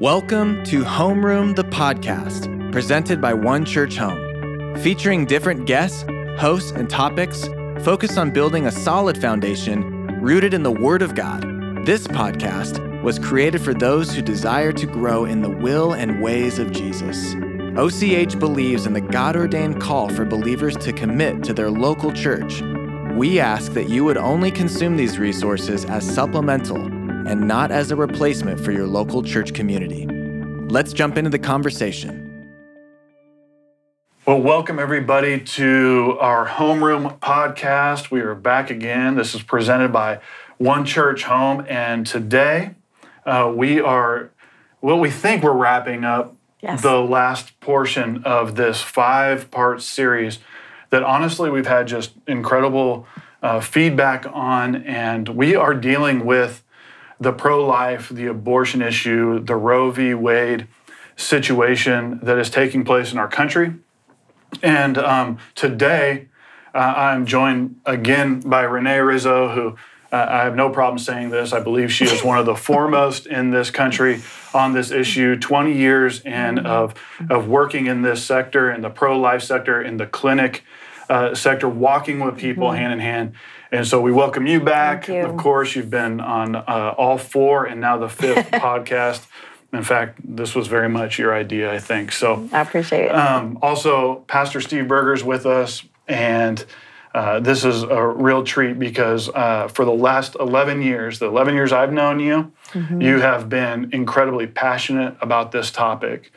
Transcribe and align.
Welcome 0.00 0.64
to 0.64 0.82
Homeroom, 0.82 1.54
the 1.54 1.64
podcast, 1.64 2.72
presented 2.72 3.20
by 3.20 3.34
One 3.34 3.66
Church 3.66 3.98
Home, 3.98 4.74
featuring 4.78 5.26
different 5.26 5.66
guests, 5.66 6.06
hosts, 6.38 6.70
and 6.70 6.88
topics 6.88 7.46
focused 7.84 8.16
on 8.16 8.30
building 8.30 8.64
a 8.64 8.72
solid 8.72 9.20
foundation 9.20 10.06
rooted 10.22 10.54
in 10.54 10.62
the 10.62 10.72
Word 10.72 11.02
of 11.02 11.14
God. 11.14 11.42
This 11.84 12.06
podcast 12.06 13.02
was 13.02 13.18
created 13.18 13.60
for 13.60 13.74
those 13.74 14.14
who 14.14 14.22
desire 14.22 14.72
to 14.72 14.86
grow 14.86 15.26
in 15.26 15.42
the 15.42 15.50
will 15.50 15.92
and 15.92 16.22
ways 16.22 16.58
of 16.58 16.72
Jesus. 16.72 17.34
OCH 17.76 18.38
believes 18.38 18.86
in 18.86 18.94
the 18.94 19.02
God 19.02 19.36
ordained 19.36 19.82
call 19.82 20.08
for 20.08 20.24
believers 20.24 20.78
to 20.78 20.94
commit 20.94 21.44
to 21.44 21.52
their 21.52 21.70
local 21.70 22.10
church. 22.10 22.62
We 23.18 23.38
ask 23.38 23.74
that 23.74 23.90
you 23.90 24.06
would 24.06 24.16
only 24.16 24.50
consume 24.50 24.96
these 24.96 25.18
resources 25.18 25.84
as 25.84 26.10
supplemental 26.10 26.88
and 27.26 27.46
not 27.46 27.70
as 27.70 27.90
a 27.90 27.96
replacement 27.96 28.60
for 28.60 28.72
your 28.72 28.86
local 28.86 29.22
church 29.22 29.54
community. 29.54 30.06
Let's 30.68 30.92
jump 30.92 31.16
into 31.18 31.30
the 31.30 31.38
conversation. 31.38 32.26
Well, 34.26 34.40
welcome 34.40 34.78
everybody 34.78 35.40
to 35.40 36.16
our 36.20 36.46
homeroom 36.46 37.18
podcast. 37.18 38.10
We 38.10 38.20
are 38.20 38.34
back 38.34 38.70
again. 38.70 39.16
This 39.16 39.34
is 39.34 39.42
presented 39.42 39.92
by 39.92 40.20
One 40.58 40.84
Church 40.84 41.24
Home, 41.24 41.64
and 41.68 42.06
today 42.06 42.74
uh, 43.26 43.52
we 43.54 43.80
are, 43.80 44.30
well, 44.80 45.00
we 45.00 45.10
think 45.10 45.42
we're 45.42 45.52
wrapping 45.52 46.04
up 46.04 46.36
Yes. 46.62 46.82
the 46.82 46.98
last 46.98 47.58
portion 47.60 48.22
of 48.24 48.54
this 48.54 48.82
five 48.82 49.50
part 49.50 49.80
series 49.80 50.40
that 50.90 51.02
honestly 51.02 51.48
we've 51.48 51.66
had 51.66 51.88
just 51.88 52.12
incredible 52.26 53.06
uh, 53.42 53.60
feedback 53.60 54.26
on, 54.30 54.76
and 54.76 55.30
we 55.30 55.56
are 55.56 55.72
dealing 55.72 56.26
with 56.26 56.62
the 57.20 57.32
pro 57.32 57.64
life, 57.64 58.08
the 58.08 58.26
abortion 58.26 58.80
issue, 58.80 59.38
the 59.40 59.54
Roe 59.54 59.90
v. 59.90 60.14
Wade 60.14 60.66
situation 61.16 62.18
that 62.22 62.38
is 62.38 62.48
taking 62.48 62.84
place 62.84 63.12
in 63.12 63.18
our 63.18 63.28
country. 63.28 63.74
And 64.62 64.96
um, 64.98 65.38
today, 65.54 66.28
uh, 66.74 66.78
I'm 66.78 67.26
joined 67.26 67.80
again 67.84 68.40
by 68.40 68.62
Renee 68.62 68.98
Rizzo, 68.98 69.48
who 69.48 69.76
uh, 70.12 70.26
I 70.28 70.44
have 70.44 70.56
no 70.56 70.70
problem 70.70 70.98
saying 70.98 71.30
this. 71.30 71.52
I 71.52 71.60
believe 71.60 71.92
she 71.92 72.04
is 72.04 72.24
one 72.24 72.38
of 72.38 72.46
the 72.46 72.56
foremost 72.68 73.26
in 73.26 73.50
this 73.50 73.70
country 73.70 74.22
on 74.52 74.72
this 74.72 74.90
issue. 74.90 75.36
20 75.36 75.72
years 75.72 76.20
in 76.22 76.58
of 76.60 76.94
of 77.28 77.46
working 77.48 77.86
in 77.86 78.02
this 78.02 78.24
sector, 78.24 78.72
in 78.72 78.80
the 78.80 78.90
pro 78.90 79.18
life 79.18 79.42
sector, 79.42 79.80
in 79.80 79.98
the 79.98 80.06
clinic 80.06 80.64
uh, 81.08 81.34
sector, 81.34 81.68
walking 81.68 82.18
with 82.18 82.38
people 82.38 82.72
hand 82.72 82.92
in 82.92 82.98
hand. 82.98 83.34
And 83.72 83.86
so 83.86 84.00
we 84.00 84.10
welcome 84.10 84.46
you 84.46 84.60
back. 84.60 85.06
You. 85.06 85.20
Of 85.20 85.36
course, 85.36 85.76
you've 85.76 85.90
been 85.90 86.20
on 86.20 86.56
uh, 86.56 86.94
all 86.98 87.18
four 87.18 87.66
and 87.66 87.80
now 87.80 87.98
the 87.98 88.08
fifth 88.08 88.50
podcast. 88.50 89.26
In 89.72 89.84
fact, 89.84 90.18
this 90.24 90.56
was 90.56 90.66
very 90.66 90.88
much 90.88 91.18
your 91.18 91.32
idea, 91.32 91.72
I 91.72 91.78
think. 91.78 92.10
So 92.10 92.48
I 92.52 92.62
appreciate 92.62 93.06
it. 93.06 93.14
um, 93.14 93.58
also, 93.62 94.16
Pastor 94.26 94.60
Steve 94.60 94.88
Berger's 94.88 95.22
with 95.22 95.46
us, 95.46 95.84
and 96.08 96.64
uh, 97.14 97.38
this 97.38 97.64
is 97.64 97.84
a 97.84 98.04
real 98.04 98.42
treat 98.42 98.78
because 98.78 99.28
uh, 99.28 99.68
for 99.68 99.84
the 99.84 99.92
last 99.92 100.36
11 100.40 100.82
years, 100.82 101.20
the 101.20 101.26
11 101.26 101.54
years 101.54 101.72
I've 101.72 101.92
known 101.92 102.18
you, 102.18 102.52
you 102.98 103.20
have 103.20 103.48
been 103.48 103.90
incredibly 103.92 104.46
passionate 104.46 105.16
about 105.20 105.52
this 105.52 105.70
topic. 105.70 106.32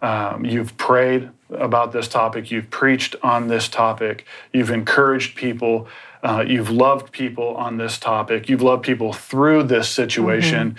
Um, 0.00 0.44
you've 0.44 0.76
prayed 0.76 1.30
about 1.50 1.92
this 1.92 2.08
topic, 2.08 2.50
you've 2.50 2.70
preached 2.70 3.16
on 3.22 3.48
this 3.48 3.68
topic, 3.68 4.26
you've 4.52 4.70
encouraged 4.70 5.34
people, 5.34 5.88
uh, 6.22 6.44
you've 6.46 6.70
loved 6.70 7.12
people 7.12 7.56
on 7.56 7.76
this 7.76 7.98
topic, 7.98 8.48
you've 8.48 8.62
loved 8.62 8.82
people 8.82 9.12
through 9.12 9.64
this 9.64 9.88
situation. 9.88 10.76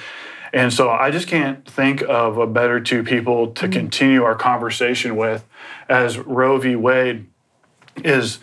And 0.52 0.74
so 0.74 0.90
I 0.90 1.12
just 1.12 1.28
can't 1.28 1.68
think 1.68 2.02
of 2.02 2.38
a 2.38 2.48
better 2.48 2.80
two 2.80 3.04
people 3.04 3.52
to 3.52 3.68
continue 3.68 4.24
our 4.24 4.36
conversation 4.36 5.16
with 5.16 5.46
as 5.88 6.18
Roe 6.18 6.58
v. 6.58 6.76
Wade 6.76 7.28
is 8.04 8.40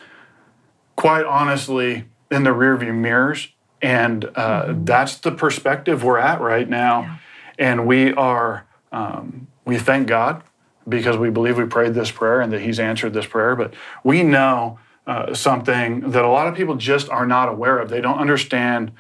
quite 0.95 1.25
honestly 1.27 2.05
in 2.31 2.45
the 2.45 2.51
rearview 2.51 2.95
mirrors. 2.95 3.49
And 3.83 4.25
uh, 4.37 4.75
that's 4.79 5.17
the 5.17 5.33
perspective 5.33 6.03
we're 6.03 6.19
at 6.19 6.41
right 6.41 6.69
now. 6.69 7.19
And 7.59 7.87
we 7.87 8.13
are, 8.15 8.67
um, 8.93 9.49
we 9.65 9.79
thank 9.79 10.09
God 10.09 10.43
because 10.89 11.17
we 11.17 11.31
believe 11.31 11.59
we 11.59 11.65
prayed 11.65 11.95
this 11.95 12.11
prayer 12.11 12.41
and 12.41 12.53
that 12.53 12.61
He's 12.63 12.79
answered 12.79 13.13
this 13.13 13.27
prayer. 13.27 13.57
But 13.57 13.75
we 14.05 14.23
know 14.23 14.79
uh, 15.07 15.33
something 15.35 16.11
that 16.11 16.25
a 16.25 16.29
lot 16.29 16.49
of 16.49 16.55
people 16.55 16.75
just 16.75 17.09
are 17.09 17.27
not 17.27 17.49
aware 17.49 17.79
of. 17.79 17.89
They 17.89 18.01
don't 18.01 18.19
understand 18.19 18.93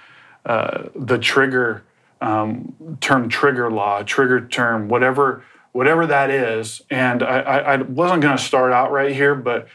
uh, 0.44 0.84
the 0.94 1.18
trigger 1.18 1.82
um, 2.20 2.96
term, 3.00 3.28
trigger 3.28 3.70
law, 3.70 4.02
trigger 4.02 4.46
term, 4.46 4.88
whatever 4.88 5.44
whatever 5.72 6.06
that 6.06 6.30
is. 6.30 6.80
And 6.88 7.22
I, 7.22 7.40
I, 7.40 7.58
I 7.58 7.76
wasn't 7.82 8.22
going 8.22 8.36
to 8.36 8.42
start 8.42 8.72
out 8.72 8.90
right 8.90 9.14
here, 9.14 9.34
but 9.34 9.68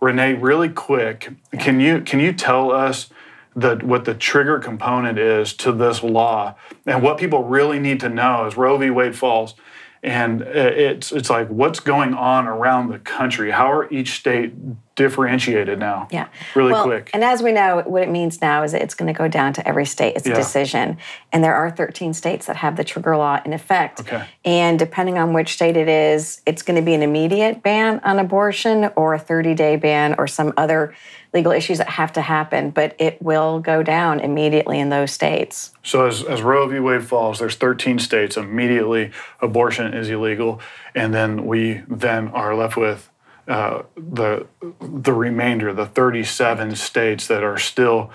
Renee, 0.00 0.34
really 0.34 0.68
quick, 0.68 1.30
can 1.60 1.78
you 1.80 2.00
can 2.00 2.18
you 2.18 2.32
tell 2.32 2.72
us 2.72 3.08
the 3.54 3.76
what 3.76 4.04
the 4.04 4.14
trigger 4.14 4.58
component 4.58 5.18
is 5.18 5.54
to 5.54 5.70
this 5.70 6.02
law 6.02 6.56
and 6.86 7.02
what 7.02 7.18
people 7.18 7.44
really 7.44 7.78
need 7.78 8.00
to 8.00 8.08
know 8.08 8.46
is 8.46 8.56
Roe 8.56 8.76
v. 8.76 8.90
Wade 8.90 9.16
falls? 9.16 9.54
And 10.02 10.42
uh, 10.42 10.46
it's 10.50 11.12
it's 11.12 11.30
like 11.30 11.48
what's 11.48 11.80
going 11.80 12.14
on 12.14 12.46
around 12.46 12.88
the 12.90 12.98
country? 12.98 13.52
How 13.52 13.72
are 13.72 13.90
each 13.92 14.12
state 14.18 14.52
differentiated 14.96 15.78
now? 15.78 16.08
yeah. 16.10 16.28
really 16.54 16.72
well, 16.72 16.84
quick. 16.84 17.10
And 17.12 17.24
as 17.24 17.42
we 17.42 17.52
know, 17.52 17.82
what 17.84 18.02
it 18.02 18.10
means 18.10 18.40
now 18.40 18.62
is 18.62 18.72
that 18.72 18.82
it's 18.82 18.94
going 18.94 19.12
to 19.12 19.16
go 19.16 19.28
down 19.28 19.52
to 19.54 19.68
every 19.68 19.86
state. 19.86 20.16
It's 20.16 20.26
Yeah. 20.26 20.34
a 20.34 20.36
decision. 20.36 20.98
And 21.32 21.42
there 21.42 21.54
are 21.54 21.70
13 21.70 22.14
states 22.14 22.46
that 22.46 22.56
have 22.56 22.76
the 22.76 22.84
trigger 22.84 23.16
law 23.16 23.40
in 23.44 23.52
effect. 23.52 24.00
Okay. 24.00 24.24
And 24.44 24.78
depending 24.78 25.18
on 25.18 25.32
which 25.32 25.54
state 25.54 25.76
it 25.76 25.88
is, 25.88 26.40
it's 26.46 26.62
going 26.62 26.76
to 26.76 26.82
be 26.84 26.94
an 26.94 27.02
immediate 27.02 27.62
ban 27.62 28.00
on 28.04 28.18
abortion 28.18 28.90
or 28.96 29.14
a 29.14 29.18
30 29.18 29.54
day 29.54 29.76
ban 29.76 30.14
or 30.18 30.26
some 30.26 30.52
other 30.56 30.94
legal 31.32 31.50
issues 31.50 31.78
that 31.78 31.88
have 31.88 32.12
to 32.12 32.20
happen. 32.20 32.70
But 32.70 32.94
it 32.98 33.20
will 33.20 33.58
go 33.58 33.82
down 33.82 34.20
immediately 34.20 34.78
in 34.78 34.90
those 34.90 35.10
states. 35.10 35.72
So 35.82 36.06
as, 36.06 36.22
as 36.22 36.42
Roe 36.42 36.68
v. 36.68 36.78
Wade 36.78 37.04
falls, 37.04 37.40
there's 37.40 37.56
13 37.56 37.98
states 37.98 38.36
immediately 38.36 39.10
abortion 39.40 39.92
is 39.92 40.08
illegal, 40.08 40.60
and 40.94 41.12
then 41.12 41.44
we 41.46 41.82
then 41.88 42.28
are 42.28 42.54
left 42.54 42.76
with 42.76 43.10
uh, 43.46 43.82
the 43.96 44.46
the 44.80 45.12
remainder, 45.12 45.72
the 45.72 45.86
37 45.86 46.76
states 46.76 47.26
that 47.26 47.42
are 47.42 47.58
still 47.58 48.10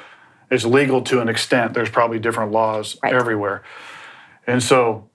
it's 0.49 0.65
legal 0.65 1.01
to 1.03 1.21
an 1.21 1.29
extent. 1.29 1.73
There's 1.73 1.89
probably 1.91 2.17
different 2.19 2.51
laws 2.51 2.97
Right. 3.03 3.13
everywhere, 3.13 3.61
and 4.47 4.63
so 4.63 5.07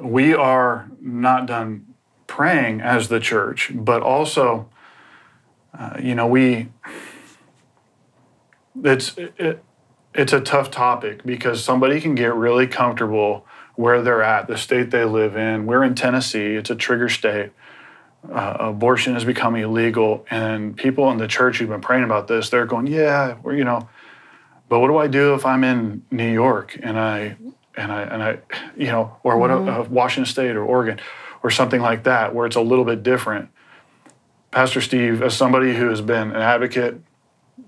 we 0.00 0.34
are 0.34 0.90
not 1.00 1.46
done 1.46 1.86
praying 2.26 2.80
as 2.80 3.08
the 3.08 3.20
church, 3.20 3.70
but 3.74 4.02
also, 4.02 4.68
uh, 5.78 5.96
you 6.00 6.14
know, 6.14 6.26
we 6.26 6.68
it's 8.82 9.16
it, 9.16 9.62
it's 10.14 10.32
a 10.32 10.40
tough 10.40 10.70
topic 10.70 11.24
because 11.24 11.62
somebody 11.62 12.00
can 12.00 12.14
get 12.14 12.34
really 12.34 12.66
comfortable 12.66 13.46
where 13.76 14.02
they're 14.02 14.22
at, 14.22 14.48
the 14.48 14.56
state 14.56 14.90
they 14.90 15.04
live 15.04 15.36
in. 15.36 15.66
We're 15.66 15.84
in 15.84 15.94
Tennessee, 15.94 16.54
it's 16.56 16.70
a 16.70 16.74
trigger 16.74 17.08
state. 17.08 17.50
Uh, 18.30 18.56
abortion 18.58 19.16
is 19.16 19.24
becoming 19.24 19.62
illegal, 19.62 20.26
and 20.30 20.76
people 20.76 21.10
in 21.10 21.18
the 21.18 21.28
church 21.28 21.58
who've 21.58 21.68
been 21.68 21.80
praying 21.80 22.04
about 22.04 22.26
this, 22.26 22.50
they're 22.50 22.66
going, 22.66 22.86
"Yeah, 22.86 23.36
we're, 23.42 23.54
you 23.54 23.64
know." 23.64 23.88
But 24.68 24.80
what 24.80 24.88
do 24.88 24.98
I 24.98 25.06
do 25.06 25.34
if 25.34 25.46
I'm 25.46 25.64
in 25.64 26.02
New 26.10 26.30
York 26.30 26.78
and 26.82 26.98
I 26.98 27.36
and 27.76 27.92
I 27.92 28.02
and 28.02 28.22
I, 28.22 28.38
you 28.76 28.88
know, 28.88 29.16
or 29.22 29.38
what 29.38 29.50
uh, 29.50 29.86
Washington 29.88 30.30
State 30.30 30.56
or 30.56 30.64
Oregon 30.64 31.00
or 31.42 31.50
something 31.50 31.80
like 31.80 32.04
that, 32.04 32.34
where 32.34 32.44
it's 32.44 32.56
a 32.56 32.60
little 32.60 32.84
bit 32.84 33.02
different? 33.02 33.50
Pastor 34.50 34.80
Steve, 34.80 35.22
as 35.22 35.36
somebody 35.36 35.74
who 35.74 35.88
has 35.88 36.00
been 36.00 36.30
an 36.30 36.42
advocate 36.42 37.00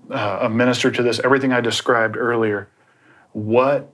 uh, 0.09 0.39
a 0.41 0.49
minister 0.49 0.91
to 0.91 1.01
this, 1.01 1.19
everything 1.23 1.53
I 1.53 1.61
described 1.61 2.17
earlier, 2.17 2.69
what 3.33 3.93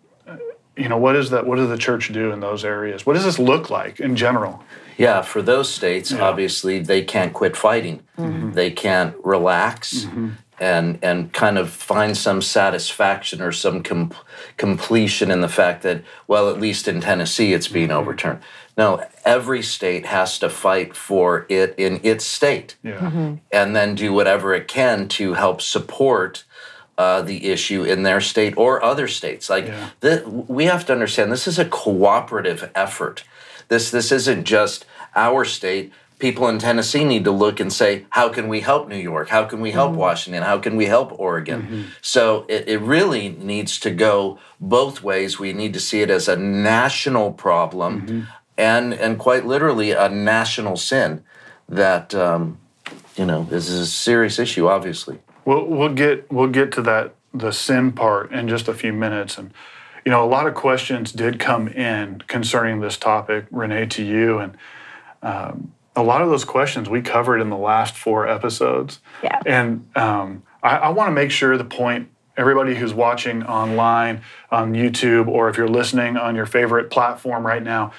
you 0.77 0.89
know, 0.89 0.97
what 0.97 1.15
is 1.15 1.29
that? 1.31 1.45
What 1.45 1.57
does 1.57 1.69
the 1.69 1.77
church 1.77 2.11
do 2.13 2.31
in 2.31 2.39
those 2.39 2.63
areas? 2.63 3.05
What 3.05 3.13
does 3.13 3.23
this 3.23 3.39
look 3.39 3.69
like 3.69 3.99
in 3.99 4.15
general? 4.15 4.63
Yeah, 4.97 5.21
for 5.21 5.41
those 5.41 5.71
states, 5.71 6.11
obviously 6.11 6.79
they 6.79 7.03
can't 7.03 7.33
quit 7.33 7.55
fighting. 7.55 8.01
Mm-hmm. 8.17 8.53
They 8.53 8.71
can't 8.71 9.15
relax 9.23 10.05
mm-hmm. 10.05 10.29
and 10.59 10.99
and 11.03 11.31
kind 11.33 11.57
of 11.57 11.69
find 11.69 12.17
some 12.17 12.41
satisfaction 12.41 13.41
or 13.41 13.51
some 13.51 13.83
com- 13.83 14.13
completion 14.57 15.29
in 15.29 15.41
the 15.41 15.49
fact 15.49 15.83
that 15.83 16.03
well, 16.27 16.49
at 16.49 16.59
least 16.59 16.87
in 16.87 17.01
Tennessee 17.01 17.53
it's 17.53 17.67
being 17.67 17.89
mm-hmm. 17.89 17.99
overturned. 17.99 18.39
No, 18.77 19.03
every 19.25 19.63
state 19.63 20.05
has 20.05 20.37
to 20.39 20.49
fight 20.49 20.95
for 20.95 21.47
it 21.49 21.73
in 21.79 21.99
its 22.03 22.25
state 22.25 22.75
Yeah, 22.83 23.35
and 23.51 23.75
then 23.75 23.95
do 23.95 24.13
whatever 24.13 24.53
it 24.53 24.67
can 24.67 25.07
to 25.09 25.33
help 25.33 25.61
support 25.61 26.43
uh, 26.97 27.21
the 27.21 27.45
issue 27.47 27.83
in 27.83 28.03
their 28.03 28.19
state 28.21 28.53
or 28.57 28.83
other 28.83 29.07
states. 29.07 29.49
Like 29.49 29.67
Yeah. 29.67 29.89
thi- 30.01 30.23
we 30.25 30.65
have 30.65 30.85
to 30.87 30.93
understand, 30.93 31.31
this 31.31 31.47
is 31.47 31.59
a 31.59 31.65
cooperative 31.65 32.69
effort. 32.73 33.23
This 33.67 33.91
this 33.91 34.11
isn't 34.11 34.45
just 34.45 34.85
our 35.15 35.45
state. 35.45 35.91
People 36.19 36.47
in 36.47 36.57
Tennessee 36.57 37.03
need 37.03 37.25
to 37.25 37.31
look 37.31 37.59
and 37.59 37.71
say, 37.71 38.05
how 38.09 38.29
can 38.29 38.47
we 38.47 38.61
help 38.61 38.87
New 38.87 38.97
York? 38.97 39.29
How 39.29 39.43
can 39.45 39.61
we 39.61 39.71
help 39.71 39.93
Washington? 39.93 40.41
How 40.41 40.57
can 40.57 40.75
we 40.75 40.85
help 40.85 41.11
Oregon? 41.19 41.85
So 42.01 42.45
it, 42.47 42.67
it 42.67 42.79
really 42.81 43.29
needs 43.29 43.79
to 43.81 43.91
go 43.91 44.39
both 44.59 45.03
ways. 45.03 45.37
We 45.37 45.53
need 45.53 45.73
to 45.73 45.79
see 45.79 46.01
it 46.01 46.09
as 46.09 46.27
a 46.27 46.35
national 46.35 47.33
problem 47.33 47.91
and 48.57 48.93
and 48.93 49.19
quite 49.19 49.45
literally 49.45 49.91
a 49.91 50.09
national 50.09 50.77
sin 50.77 51.21
that 51.69 52.15
um, 52.15 52.57
you 53.15 53.25
know 53.25 53.47
is 53.51 53.69
a 53.69 53.85
serious 53.85 54.39
issue. 54.39 54.67
Obviously, 54.67 55.19
We'll 55.47 55.65
we'll 55.65 55.93
get 55.93 56.29
we'll 56.29 56.49
get 56.49 56.73
to 56.73 56.81
that 56.81 57.15
the 57.33 57.53
sin 57.53 57.93
part 57.93 58.33
in 58.33 58.49
just 58.49 58.67
a 58.67 58.73
few 58.73 58.91
minutes, 58.91 59.37
and 59.37 59.53
you 60.05 60.11
know 60.11 60.21
a 60.21 60.27
lot 60.27 60.45
of 60.45 60.55
questions 60.55 61.13
did 61.13 61.39
come 61.39 61.69
in 61.69 62.21
concerning 62.27 62.81
this 62.81 62.97
topic, 62.97 63.45
Renee, 63.49 63.85
to 63.85 64.03
you, 64.03 64.39
and 64.39 64.57
um, 65.23 65.73
a 65.95 66.03
lot 66.03 66.21
of 66.21 66.27
those 66.27 66.43
questions 66.43 66.89
we 66.89 67.01
covered 67.01 67.39
in 67.39 67.49
the 67.49 67.57
last 67.57 67.95
four 67.95 68.27
episodes. 68.27 68.99
Yeah. 69.23 69.39
And 69.45 69.87
um, 69.95 70.43
I, 70.61 70.77
I 70.77 70.89
want 70.89 71.07
to 71.07 71.13
make 71.13 71.31
sure 71.31 71.57
the 71.57 71.63
point 71.63 72.09
everybody 72.35 72.75
who's 72.75 72.93
watching 72.93 73.41
online 73.43 74.23
on 74.51 74.73
YouTube 74.73 75.29
or 75.29 75.47
if 75.47 75.55
you're 75.55 75.69
listening 75.69 76.17
on 76.17 76.35
your 76.35 76.45
favorite 76.45 76.91
platform 76.91 77.47
right 77.47 77.63
now. 77.63 77.93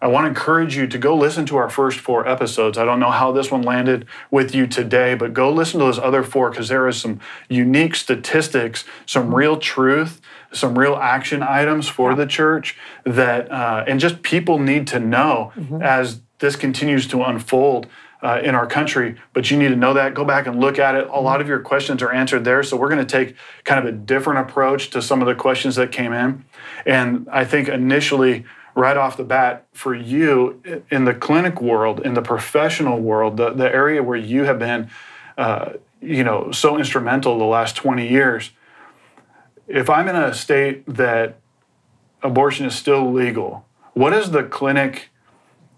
I 0.00 0.06
want 0.06 0.24
to 0.24 0.28
encourage 0.28 0.76
you 0.76 0.86
to 0.86 0.98
go 0.98 1.16
listen 1.16 1.44
to 1.46 1.56
our 1.56 1.68
first 1.68 1.98
four 1.98 2.26
episodes. 2.26 2.78
I 2.78 2.84
don't 2.84 3.00
know 3.00 3.10
how 3.10 3.32
this 3.32 3.50
one 3.50 3.62
landed 3.62 4.06
with 4.30 4.54
you 4.54 4.66
today, 4.66 5.14
but 5.14 5.34
go 5.34 5.52
listen 5.52 5.80
to 5.80 5.86
those 5.86 5.98
other 5.98 6.22
four 6.22 6.50
because 6.50 6.68
there 6.68 6.86
is 6.86 7.00
some 7.00 7.20
unique 7.48 7.94
statistics, 7.94 8.84
some 9.06 9.34
real 9.34 9.56
truth, 9.56 10.20
some 10.52 10.78
real 10.78 10.96
action 10.96 11.42
items 11.42 11.88
for 11.88 12.14
the 12.14 12.26
church 12.26 12.76
that, 13.04 13.50
uh, 13.50 13.84
and 13.86 13.98
just 14.00 14.22
people 14.22 14.58
need 14.58 14.86
to 14.88 15.00
know 15.00 15.52
as 15.82 16.20
this 16.38 16.56
continues 16.56 17.06
to 17.08 17.22
unfold 17.24 17.88
uh, 18.22 18.40
in 18.42 18.54
our 18.54 18.66
country. 18.66 19.16
But 19.32 19.50
you 19.50 19.56
need 19.56 19.68
to 19.68 19.76
know 19.76 19.94
that. 19.94 20.14
Go 20.14 20.24
back 20.24 20.46
and 20.46 20.60
look 20.60 20.78
at 20.78 20.94
it. 20.94 21.08
A 21.08 21.20
lot 21.20 21.40
of 21.40 21.48
your 21.48 21.60
questions 21.60 22.02
are 22.02 22.12
answered 22.12 22.44
there. 22.44 22.62
So 22.62 22.76
we're 22.76 22.88
going 22.88 23.04
to 23.04 23.24
take 23.24 23.36
kind 23.64 23.78
of 23.78 23.92
a 23.92 23.96
different 23.96 24.48
approach 24.48 24.90
to 24.90 25.02
some 25.02 25.20
of 25.20 25.28
the 25.28 25.34
questions 25.34 25.76
that 25.76 25.92
came 25.92 26.12
in. 26.12 26.44
And 26.86 27.28
I 27.30 27.44
think 27.44 27.68
initially, 27.68 28.44
right 28.78 28.96
off 28.96 29.16
the 29.16 29.24
bat 29.24 29.66
for 29.72 29.92
you 29.92 30.62
in 30.88 31.04
the 31.04 31.12
clinic 31.12 31.60
world, 31.60 32.00
in 32.06 32.14
the 32.14 32.22
professional 32.22 33.00
world, 33.00 33.36
the, 33.36 33.50
the 33.50 33.66
area 33.74 34.00
where 34.00 34.16
you 34.16 34.44
have 34.44 34.60
been, 34.60 34.88
uh, 35.36 35.72
you 36.00 36.22
know, 36.22 36.52
so 36.52 36.78
instrumental 36.78 37.36
the 37.38 37.44
last 37.44 37.74
20 37.74 38.08
years. 38.08 38.52
If 39.66 39.90
I'm 39.90 40.06
in 40.06 40.14
a 40.14 40.32
state 40.32 40.86
that 40.86 41.40
abortion 42.22 42.66
is 42.66 42.76
still 42.76 43.12
legal, 43.12 43.66
what 43.94 44.10
does 44.10 44.30
the 44.30 44.44
clinic 44.44 45.10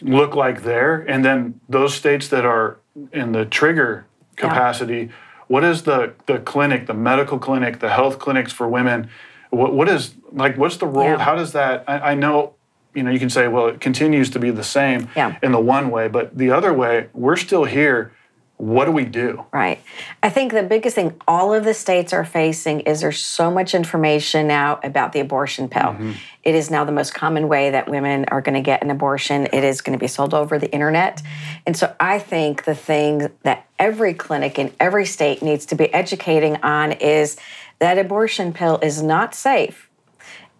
look 0.03 0.35
like 0.35 0.63
there? 0.63 0.97
And 0.97 1.25
then 1.25 1.59
those 1.71 1.95
states 1.95 2.29
that 2.29 2.45
are 2.45 2.81
in 3.15 3.33
the 3.33 3.47
trigger 3.47 4.05
capacity, 4.37 5.09
what 5.47 5.65
is 5.65 5.85
the, 5.85 6.13
the 6.27 6.39
clinic, 6.39 6.87
the 6.87 6.95
medical 6.95 7.39
clinic, 7.39 7.81
the 7.81 7.89
health 7.89 8.19
clinics 8.19 8.53
for 8.53 8.69
women? 8.69 9.09
What, 9.49 9.73
what 9.73 9.89
is 9.89 10.17
like, 10.33 10.59
what's 10.59 10.77
the 10.77 10.87
role? 10.87 11.05
Yeah. 11.05 11.19
How 11.19 11.35
does 11.35 11.53
that, 11.53 11.85
I, 11.89 12.11
I 12.11 12.15
know 12.15 12.57
you 12.95 13.03
know, 13.03 13.11
you 13.11 13.19
can 13.19 13.31
say, 13.31 13.49
well, 13.49 13.69
it 13.69 13.81
continues 13.81 14.31
to 14.31 14.39
be 14.39 14.51
the 14.51 14.65
same 14.65 15.09
Yeah. 15.15 15.37
in 15.43 15.53
the 15.53 15.61
one 15.61 15.91
way, 15.91 16.09
but 16.09 16.37
the 16.37 16.51
other 16.51 16.73
way, 16.73 17.09
we're 17.13 17.37
still 17.37 17.65
here. 17.65 18.13
What 18.57 18.85
do 18.85 18.93
we 18.93 19.07
do? 19.07 19.47
Right. 19.53 19.81
I 20.23 20.29
think 20.29 20.53
the 20.53 20.63
biggest 20.63 20.95
thing 20.95 21.19
all 21.27 21.55
of 21.55 21.65
the 21.65 21.73
states 21.73 22.13
are 22.13 22.27
facing 22.27 22.81
is 22.81 23.01
there's 23.01 23.19
so 23.19 23.51
much 23.51 23.75
information 23.75 24.47
now 24.47 24.79
about 24.85 25.13
the 25.15 25.21
abortion 25.21 25.67
pill. 25.67 25.95
Mm-hmm. 25.95 26.13
It 26.43 26.55
is 26.55 26.71
now 26.71 26.85
the 26.85 26.93
most 26.93 27.15
common 27.15 27.49
way 27.49 27.71
that 27.71 27.89
women 27.89 28.27
are 28.29 28.43
going 28.43 28.57
to 28.57 28.61
get 28.61 28.85
an 28.85 28.91
abortion. 28.91 29.47
It 29.51 29.65
is 29.65 29.81
going 29.81 29.99
to 29.99 30.03
be 30.03 30.09
sold 30.09 30.35
over 30.35 30.59
the 30.59 30.71
internet. 30.73 31.23
And 31.65 31.75
so 31.75 31.95
I 31.99 32.19
think 32.19 32.65
the 32.65 32.75
thing 32.75 33.31
that 33.45 33.67
every 33.79 34.13
clinic 34.13 34.59
in 34.59 34.75
every 34.79 35.07
state 35.07 35.41
needs 35.41 35.65
to 35.67 35.75
be 35.75 35.91
educating 35.95 36.57
on 36.57 36.93
is 36.93 37.39
that 37.79 37.97
abortion 37.97 38.53
pill 38.53 38.79
is 38.83 39.03
not 39.03 39.35
safe 39.35 39.89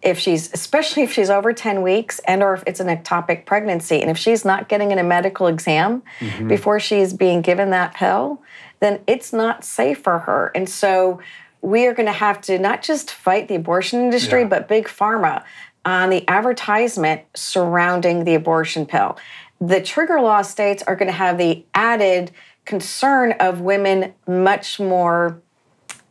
if 0.01 0.17
she's 0.17 0.51
especially 0.53 1.03
if 1.03 1.11
she's 1.11 1.29
over 1.29 1.53
10 1.53 1.81
weeks 1.81 2.19
and 2.19 2.41
or 2.41 2.53
if 2.53 2.63
it's 2.65 2.79
an 2.79 2.87
ectopic 2.87 3.45
pregnancy. 3.45 4.01
And 4.01 4.09
if 4.09 4.17
she's 4.17 4.43
not 4.43 4.67
getting 4.67 4.91
in 4.91 4.99
a 4.99 5.03
medical 5.03 5.47
exam 5.47 6.03
mm-hmm. 6.19 6.47
before 6.47 6.79
she's 6.79 7.13
being 7.13 7.41
given 7.41 7.69
that 7.69 7.93
pill 7.93 8.41
then 8.81 8.99
it's 9.07 9.31
not 9.31 9.63
safe 9.63 9.99
for 9.99 10.19
her. 10.19 10.51
And 10.53 10.67
so 10.67 11.21
we 11.61 11.85
are 11.85 11.93
going 11.93 12.07
to 12.07 12.11
have 12.11 12.41
to 12.41 12.59
not 12.59 12.81
just 12.81 13.11
fight 13.11 13.47
the 13.47 13.55
abortion 13.55 14.01
industry 14.01 14.41
Yeah. 14.41 14.47
but 14.47 14.67
big 14.67 14.87
pharma 14.87 15.43
on 15.85 16.09
the 16.09 16.27
advertisement 16.27 17.21
surrounding 17.35 18.25
the 18.25 18.35
abortion 18.35 18.85
pill. 18.85 19.17
The 19.59 19.81
trigger 19.81 20.19
law 20.19 20.41
states 20.41 20.83
are 20.83 20.95
going 20.95 21.07
to 21.07 21.17
have 21.17 21.37
the 21.37 21.63
added 21.73 22.31
concern 22.65 23.33
of 23.33 23.61
women 23.61 24.13
much 24.27 24.79
more 24.79 25.41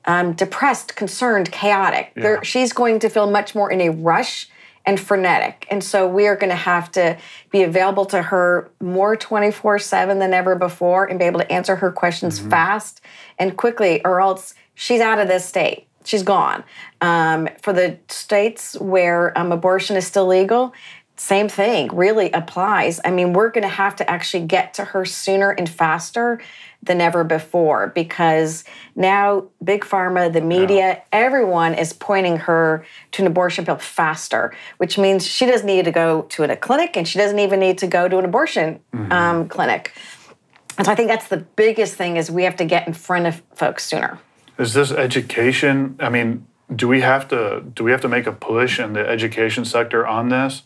um, 0.04 0.32
depressed, 0.32 0.96
concerned, 0.96 1.52
chaotic. 1.52 2.12
There, 2.14 2.42
she's 2.44 2.72
going 2.72 2.98
to 3.00 3.10
feel 3.10 3.30
much 3.30 3.54
more 3.54 3.70
in 3.70 3.80
a 3.80 3.90
rush 3.90 4.48
and 4.86 4.98
frenetic. 4.98 5.66
And 5.70 5.84
so 5.84 6.06
we 6.06 6.26
are 6.26 6.36
going 6.36 6.50
to 6.50 6.56
have 6.56 6.90
to 6.92 7.18
be 7.50 7.62
available 7.62 8.06
to 8.06 8.22
her 8.22 8.70
more 8.80 9.14
24 9.14 9.78
7 9.78 10.18
than 10.18 10.32
ever 10.32 10.54
before 10.56 11.04
and 11.04 11.18
be 11.18 11.26
able 11.26 11.40
to 11.40 11.52
answer 11.52 11.76
her 11.76 11.92
questions 11.92 12.38
fast 12.38 13.00
and 13.38 13.56
quickly, 13.56 14.02
or 14.04 14.20
else 14.20 14.54
she's 14.74 15.00
out 15.00 15.18
of 15.18 15.28
this 15.28 15.44
state. 15.44 15.86
She's 16.04 16.22
gone. 16.22 16.64
Um, 17.02 17.48
for 17.60 17.74
the 17.74 17.98
states 18.08 18.74
where 18.80 19.38
um, 19.38 19.52
abortion 19.52 19.96
is 19.96 20.06
still 20.06 20.26
legal, 20.26 20.72
same 21.20 21.50
thing 21.50 21.94
really 21.94 22.30
applies. 22.32 22.98
I 23.04 23.10
mean, 23.10 23.34
we're 23.34 23.50
going 23.50 23.60
to 23.62 23.68
have 23.68 23.94
to 23.96 24.10
actually 24.10 24.46
get 24.46 24.72
to 24.74 24.86
her 24.86 25.04
sooner 25.04 25.50
and 25.50 25.68
faster 25.68 26.40
than 26.82 27.02
ever 27.02 27.24
before 27.24 27.88
because 27.88 28.64
now 28.96 29.44
big 29.62 29.84
pharma, 29.84 30.32
the 30.32 30.40
media, 30.40 31.02
everyone 31.12 31.74
is 31.74 31.92
pointing 31.92 32.38
her 32.38 32.86
to 33.12 33.22
an 33.22 33.26
abortion 33.26 33.66
pill 33.66 33.76
faster, 33.76 34.56
which 34.78 34.96
means 34.96 35.26
she 35.26 35.44
doesn't 35.44 35.66
need 35.66 35.84
to 35.84 35.92
go 35.92 36.22
to 36.30 36.42
a 36.44 36.56
clinic 36.56 36.96
and 36.96 37.06
she 37.06 37.18
doesn't 37.18 37.38
even 37.38 37.60
need 37.60 37.76
to 37.76 37.86
go 37.86 38.08
to 38.08 38.16
an 38.16 38.24
abortion 38.24 38.80
um, 39.10 39.46
clinic. 39.46 39.92
And 40.78 40.86
so 40.86 40.92
I 40.92 40.94
think 40.94 41.08
that's 41.08 41.28
the 41.28 41.36
biggest 41.36 41.96
thing 41.96 42.16
is 42.16 42.30
we 42.30 42.44
have 42.44 42.56
to 42.56 42.64
get 42.64 42.86
in 42.86 42.94
front 42.94 43.26
of 43.26 43.42
folks 43.54 43.84
sooner. 43.84 44.18
Is 44.56 44.72
this 44.72 44.90
education? 44.90 45.96
I 46.00 46.08
mean, 46.08 46.46
do 46.74 46.88
we 46.88 47.02
have 47.02 47.28
to 47.28 47.62
do 47.74 47.84
we 47.84 47.90
have 47.90 48.00
to 48.00 48.08
make 48.08 48.26
a 48.26 48.32
push 48.32 48.80
in 48.80 48.94
the 48.94 49.06
education 49.06 49.66
sector 49.66 50.06
on 50.06 50.30
this? 50.30 50.62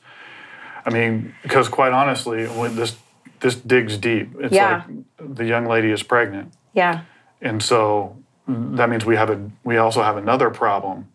I 0.87 0.91
mean, 0.91 1.35
because 1.43 1.69
quite 1.69 1.93
honestly, 1.93 2.47
when 2.47 2.77
this 2.77 2.97
this 3.41 3.57
digs 3.57 3.99
deep. 3.99 4.35
It's 4.41 4.55
Yeah. 4.55 4.85
like 5.19 5.35
the 5.37 5.45
young 5.45 5.67
lady 5.67 5.91
is 5.91 6.03
pregnant, 6.03 6.53
Yeah. 6.73 7.01
and 7.43 7.63
so 7.63 8.17
that 8.49 8.89
means 8.89 9.05
we 9.05 9.17
have 9.17 9.29
a 9.31 9.39
we 9.65 9.77
also 9.77 10.03
have 10.03 10.17
another 10.17 10.49
problem 10.51 11.09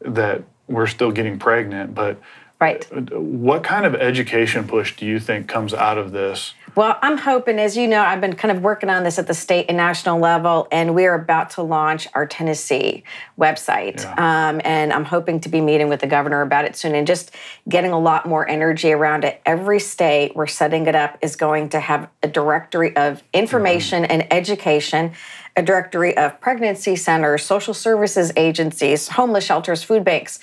that 0.00 0.42
we're 0.68 0.86
still 0.86 1.10
getting 1.12 1.38
pregnant. 1.38 1.94
But 1.94 2.18
Right. 2.60 2.86
what 3.12 3.62
kind 3.62 3.86
of 3.86 3.94
education 3.94 4.66
push 4.66 4.96
do 4.96 5.06
you 5.06 5.18
think 5.18 5.46
comes 5.48 5.72
out 5.74 5.98
of 5.98 6.12
this? 6.12 6.54
Well, 6.76 6.98
I'm 7.00 7.16
hoping, 7.16 7.58
as 7.58 7.74
you 7.74 7.88
know, 7.88 8.02
I've 8.02 8.20
been 8.20 8.34
kind 8.36 8.54
of 8.54 8.62
working 8.62 8.90
on 8.90 9.02
this 9.02 9.18
at 9.18 9.26
the 9.26 9.32
state 9.32 9.64
and 9.68 9.78
national 9.78 10.20
level, 10.20 10.68
and 10.70 10.94
we're 10.94 11.14
about 11.14 11.48
to 11.52 11.62
launch 11.62 12.06
our 12.12 12.26
Tennessee 12.26 13.02
website. 13.40 14.02
Yeah. 14.02 14.50
Um, 14.50 14.60
and 14.62 14.92
I'm 14.92 15.06
hoping 15.06 15.40
to 15.40 15.48
be 15.48 15.62
meeting 15.62 15.88
with 15.88 16.00
the 16.00 16.06
governor 16.06 16.42
about 16.42 16.66
it 16.66 16.76
soon 16.76 16.94
and 16.94 17.06
just 17.06 17.30
getting 17.66 17.92
a 17.92 17.98
lot 17.98 18.26
more 18.26 18.46
energy 18.46 18.92
around 18.92 19.24
it. 19.24 19.40
Every 19.46 19.80
state 19.80 20.36
we're 20.36 20.46
setting 20.46 20.86
it 20.86 20.94
up 20.94 21.16
is 21.22 21.34
going 21.34 21.70
to 21.70 21.80
have 21.80 22.10
a 22.22 22.28
directory 22.28 22.94
of 22.94 23.22
information 23.32 24.04
and 24.04 24.30
education. 24.30 25.12
A 25.56 25.62
directory 25.62 26.14
of 26.18 26.38
pregnancy 26.42 26.96
centers, 26.96 27.42
social 27.42 27.72
services 27.72 28.30
agencies, 28.36 29.08
homeless 29.08 29.44
shelters, 29.44 29.82
food 29.82 30.04
banks, 30.04 30.38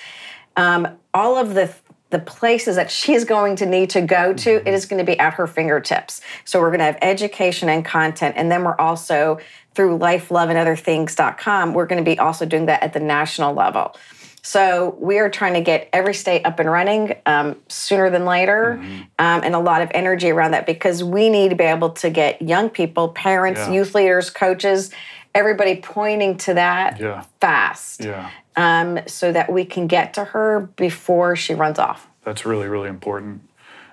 um, 0.56 0.88
all 1.14 1.38
of 1.38 1.54
the 1.54 1.74
the 2.14 2.20
places 2.20 2.76
that 2.78 2.92
she's 2.92 3.26
going 3.26 3.56
to 3.58 3.66
need 3.66 3.90
to 3.90 4.00
go 4.02 4.34
to, 4.34 4.68
it 4.68 4.74
is 4.74 4.86
going 4.86 5.00
to 5.00 5.12
be 5.12 5.18
at 5.20 5.34
her 5.34 5.48
fingertips. 5.48 6.22
So 6.46 6.62
we're 6.62 6.70
going 6.70 6.80
to 6.80 6.86
have 6.86 7.00
education 7.02 7.70
and 7.70 7.84
content. 7.84 8.36
And 8.38 8.52
then 8.52 8.64
we're 8.64 8.78
also 8.78 9.40
through 9.74 9.98
life, 9.98 10.30
love, 10.30 10.50
and 10.50 10.58
other 10.58 10.76
things.com, 10.76 11.74
we're 11.74 11.88
going 11.88 12.04
to 12.04 12.10
be 12.10 12.20
also 12.20 12.46
doing 12.46 12.68
that 12.68 12.84
at 12.84 12.94
the 12.94 13.00
national 13.00 13.56
level. 13.56 13.98
So 14.44 14.96
we 15.00 15.18
are 15.18 15.30
trying 15.30 15.56
to 15.56 15.62
get 15.62 15.90
every 15.92 16.14
state 16.14 16.46
up 16.46 16.60
and 16.60 16.70
running 16.70 17.16
um, 17.26 17.56
sooner 17.70 18.12
than 18.12 18.26
later, 18.26 18.74
um, 19.18 19.42
and 19.44 19.56
a 19.56 19.60
lot 19.60 19.82
of 19.82 19.90
energy 19.96 20.30
around 20.30 20.52
that 20.52 20.68
because 20.68 21.04
we 21.04 21.30
need 21.30 21.50
to 21.50 21.56
be 21.56 21.64
able 21.64 21.92
to 21.92 22.10
get 22.12 22.42
young 22.42 22.70
people, 22.70 23.08
parents, 23.10 23.62
Yeah. 23.62 23.72
youth 23.74 23.96
leaders, 23.96 24.30
coaches, 24.30 24.92
everybody 25.34 25.78
pointing 25.78 26.38
to 26.38 26.54
that 26.54 27.00
Yeah. 27.00 27.24
fast 27.42 28.04
Yeah, 28.04 28.30
um, 28.56 29.00
so 29.08 29.32
that 29.32 29.52
we 29.52 29.66
can 29.66 29.88
get 29.88 30.14
to 30.16 30.24
her 30.24 30.70
before 30.76 31.36
she 31.36 31.54
runs 31.54 31.80
off. 31.80 32.08
that's 32.24 32.46
really 32.46 32.68
really 32.68 32.90
important. 32.90 33.42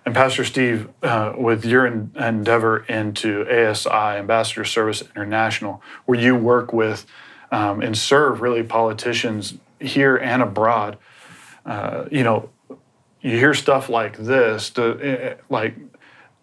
And 0.07 0.14
Pastor 0.14 0.45
Steve, 0.45 0.88
uh, 1.02 1.35
with 1.37 1.64
your 1.64 1.87
en- 1.87 2.11
endeavor 2.17 2.79
into 2.85 3.43
ASI, 3.49 3.90
Ambassador 3.90 4.64
Service 4.64 5.02
International, 5.14 5.83
where 6.07 6.19
you 6.19 6.35
work 6.35 6.73
with 6.73 7.07
um, 7.52 7.83
and 7.83 7.97
serve 7.97 8.40
really 8.40 8.62
politicians 8.62 9.55
here 9.79 10.17
and 10.17 10.43
abroad, 10.43 10.97
uh, 11.67 12.07
you 12.11 12.23
know, 12.23 12.49
you 13.21 13.37
hear 13.37 13.52
stuff 13.52 13.88
like 13.90 14.17
this. 14.17 14.71
To, 14.71 14.99
eh, 15.02 15.35
like, 15.50 15.76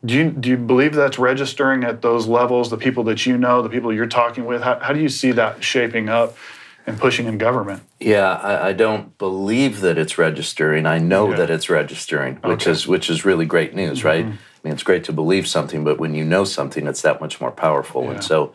do 0.05 0.13
you 0.13 0.29
do 0.29 0.49
you 0.49 0.57
believe 0.57 0.93
that's 0.93 1.17
registering 1.17 1.83
at 1.83 2.03
those 2.03 2.27
levels? 2.27 2.69
The 2.69 2.77
people 2.77 3.03
that 3.05 3.25
you 3.25 3.37
know, 3.37 3.63
the 3.63 3.69
people 3.69 3.91
you're 3.91 4.05
talking 4.05 4.45
with, 4.45 4.61
how, 4.61 4.77
how 4.79 4.93
do 4.93 4.99
you 4.99 5.09
see 5.09 5.31
that 5.31 5.63
shaping 5.63 6.09
up 6.09 6.37
and 6.87 6.97
pushing 6.97 7.27
in 7.27 7.37
government. 7.37 7.83
Yeah, 7.99 8.31
I, 8.31 8.69
I 8.69 8.73
don't 8.73 9.15
believe 9.17 9.81
that 9.81 9.97
it's 9.97 10.17
registering. 10.17 10.85
I 10.85 10.97
know 10.97 11.29
Yeah. 11.29 11.35
that 11.37 11.49
it's 11.49 11.69
registering, 11.69 12.37
which 12.37 12.63
Okay. 12.63 12.71
is 12.71 12.87
which 12.87 13.09
is 13.09 13.25
really 13.25 13.45
great 13.45 13.75
news, 13.75 14.03
right? 14.03 14.25
Mm-hmm. 14.25 14.33
I 14.33 14.59
mean, 14.63 14.73
it's 14.73 14.83
great 14.83 15.03
to 15.03 15.13
believe 15.13 15.47
something, 15.47 15.83
but 15.83 15.99
when 15.99 16.15
you 16.15 16.25
know 16.25 16.45
something, 16.45 16.87
it's 16.87 17.01
that 17.01 17.21
much 17.21 17.39
more 17.39 17.51
powerful. 17.51 18.03
Yeah. 18.03 18.11
And 18.11 18.23
so, 18.23 18.53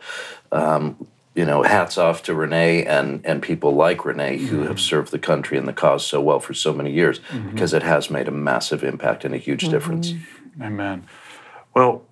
um, 0.51 1.07
you 1.35 1.45
know, 1.45 1.63
hats 1.63 1.97
off 1.97 2.23
to 2.23 2.33
Renee 2.33 2.83
and 2.85 3.21
and 3.23 3.41
people 3.41 3.73
like 3.75 4.03
Renee 4.03 4.37
who 4.37 4.57
mm-hmm. 4.57 4.67
have 4.67 4.79
served 4.79 5.11
the 5.11 5.19
country 5.19 5.57
and 5.57 5.67
the 5.67 5.73
cause 5.73 6.05
so 6.05 6.19
well 6.19 6.39
for 6.39 6.53
so 6.53 6.73
many 6.73 6.91
years, 6.91 7.19
mm-hmm. 7.19 7.51
because 7.51 7.73
it 7.73 7.83
has 7.83 8.09
made 8.09 8.27
a 8.27 8.31
massive 8.31 8.83
impact 8.83 9.25
and 9.25 9.33
a 9.33 9.39
huge 9.39 9.69
difference. 9.69 10.13
Amen. 10.61 11.05
Well, 11.75 12.03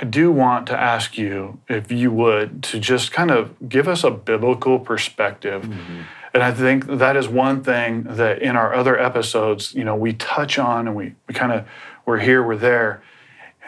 I 0.00 0.04
do 0.04 0.32
want 0.32 0.66
to 0.68 0.78
ask 0.78 1.18
you, 1.18 1.60
if 1.68 1.92
you 1.92 2.10
would, 2.10 2.62
to 2.64 2.80
just 2.80 3.12
kind 3.12 3.30
of 3.30 3.68
give 3.68 3.86
us 3.86 4.02
a 4.02 4.10
biblical 4.10 4.78
perspective. 4.78 5.62
Mm-hmm. 5.62 6.02
And 6.32 6.42
I 6.42 6.52
think 6.52 6.86
that 6.86 7.16
is 7.16 7.28
one 7.28 7.62
thing 7.62 8.04
that 8.04 8.40
in 8.40 8.56
our 8.56 8.72
other 8.72 8.98
episodes, 8.98 9.74
you 9.74 9.84
know, 9.84 9.94
we 9.94 10.14
touch 10.14 10.58
on 10.58 10.86
and 10.86 10.96
we, 10.96 11.14
we 11.26 11.34
kind 11.34 11.52
of, 11.52 11.66
we're 12.06 12.18
here, 12.18 12.42
we're 12.42 12.56
there. 12.56 13.02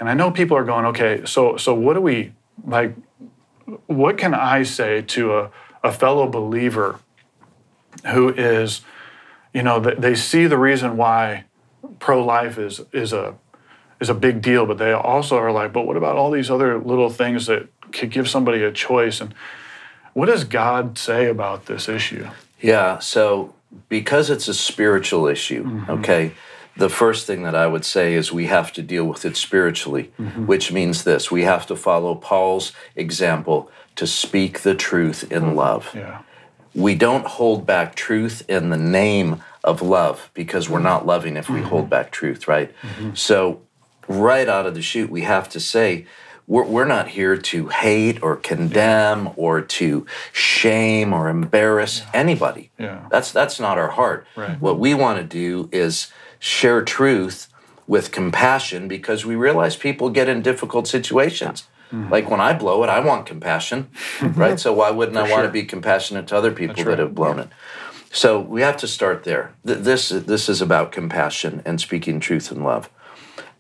And 0.01 0.09
I 0.09 0.15
know 0.15 0.31
people 0.31 0.57
are 0.57 0.65
going, 0.65 0.87
okay, 0.87 1.23
so 1.27 1.57
so 1.57 1.75
what 1.75 1.95
do 1.95 2.01
we 2.01 2.33
like 2.65 2.95
what 3.87 4.19
can 4.19 4.35
I 4.35 4.63
say 4.63 5.03
to 5.03 5.39
a, 5.39 5.51
a 5.85 5.93
fellow 5.93 6.29
believer 6.29 6.99
who 8.07 8.31
is, 8.31 8.81
you 9.55 9.63
know, 9.63 9.79
they, 9.81 9.95
they 9.95 10.15
see 10.15 10.47
the 10.47 10.59
reason 10.59 10.97
why 10.97 11.45
pro-life 11.99 12.59
is 12.59 12.81
is 12.93 13.13
a 13.13 13.37
is 14.03 14.11
a 14.11 14.15
big 14.15 14.43
deal, 14.43 14.67
but 14.67 14.77
they 14.77 14.93
also 14.93 15.39
are 15.39 15.53
like, 15.53 15.73
but 15.73 15.87
what 15.87 15.97
about 15.97 16.17
all 16.17 16.31
these 16.31 16.51
other 16.51 16.79
little 16.79 17.09
things 17.09 17.47
that 17.47 17.69
could 17.93 18.11
give 18.11 18.29
somebody 18.29 18.63
a 18.63 18.73
choice? 18.73 19.21
And 19.21 19.35
what 20.13 20.27
does 20.27 20.45
God 20.45 20.99
say 20.99 21.29
about 21.29 21.67
this 21.67 21.89
issue? 21.89 22.29
Yeah, 22.61 22.99
so 22.99 23.55
because 23.89 24.29
it's 24.29 24.49
a 24.49 24.55
spiritual 24.55 25.27
issue, 25.27 25.65
mm-hmm. 25.65 25.91
okay, 25.91 26.33
the 26.77 26.89
first 26.89 27.27
thing 27.27 27.43
that 27.45 27.55
I 27.55 27.67
would 27.67 27.85
say 27.85 28.15
is 28.15 28.33
we 28.33 28.47
have 28.47 28.73
to 28.75 28.83
deal 28.83 29.05
with 29.05 29.25
it 29.25 29.37
spiritually, 29.37 30.13
mm-hmm. 30.19 30.47
which 30.47 30.73
means 30.73 31.05
this 31.05 31.31
we 31.31 31.45
have 31.45 31.67
to 31.67 31.77
follow 31.77 32.15
Paul's 32.15 32.73
example 32.97 33.71
to 33.97 34.07
speak 34.07 34.61
the 34.61 34.75
truth 34.75 35.31
in 35.31 35.55
love. 35.55 35.91
Yeah. 35.95 36.23
We 36.75 36.95
don't 36.95 37.27
hold 37.27 37.67
back 37.67 37.95
truth 37.95 38.43
in 38.49 38.71
the 38.71 38.79
name 38.79 39.43
of 39.63 39.83
love 39.83 40.31
because 40.35 40.69
we're 40.69 40.81
not 40.81 41.07
loving 41.07 41.37
if 41.37 41.49
we 41.49 41.61
mm-hmm. 41.61 41.69
hold 41.69 41.91
back 41.91 42.11
truth, 42.11 42.49
right? 42.49 42.75
So, 43.15 43.61
right 44.09 44.49
out 44.49 44.67
of 44.67 44.75
the 44.75 44.83
chute, 44.83 45.11
we 45.11 45.23
have 45.23 45.49
to 45.51 45.61
say, 45.61 46.07
we're, 46.47 46.65
we're 46.65 46.85
not 46.85 47.09
here 47.09 47.37
to 47.37 47.69
hate 47.69 48.23
or 48.23 48.37
condemn 48.37 49.31
or 49.37 49.61
to 49.61 50.07
shame 50.33 51.13
or 51.13 51.29
embarrass 51.29 52.03
anybody. 52.13 52.71
Yeah. 52.79 53.07
That's 53.11 53.33
that's 53.33 53.61
not 53.61 53.79
our 53.79 53.89
heart. 53.91 54.27
Right. 54.37 54.61
What 54.61 54.79
we 54.79 54.93
want 54.95 55.19
to 55.19 55.25
do 55.25 55.69
is 55.73 56.13
share 56.39 56.83
truth 56.83 57.49
with 57.87 58.11
compassion 58.11 58.89
because 58.89 59.25
we 59.25 59.37
realize 59.37 59.77
people 59.77 60.11
get 60.11 60.29
in 60.29 60.43
difficult 60.43 60.89
situations. 60.89 61.65
Mm-hmm. 61.93 62.11
Like 62.11 62.31
when 62.31 62.41
I 62.41 62.55
blow 62.55 62.83
it, 62.85 62.89
I 62.89 63.01
want 63.01 63.27
compassion, 63.27 63.91
right? 64.21 64.59
So 64.59 64.73
why 64.73 64.91
wouldn't 64.91 65.17
I 65.25 65.31
want 65.31 65.45
to 65.45 65.51
be 65.51 65.65
compassionate 65.65 66.27
to 66.29 66.37
other 66.37 66.51
people 66.51 66.75
That's 66.75 66.87
that 66.89 66.99
have 66.99 67.15
blown 67.15 67.39
it? 67.39 67.49
So 68.11 68.41
we 68.41 68.63
have 68.63 68.77
to 68.79 68.89
start 68.89 69.25
there. 69.25 69.53
Th- 69.67 69.79
This 69.79 70.09
this 70.09 70.49
is 70.49 70.61
about 70.61 70.91
compassion 70.93 71.63
and 71.65 71.81
speaking 71.81 72.19
truth 72.19 72.51
in 72.51 72.63
love. 72.65 72.89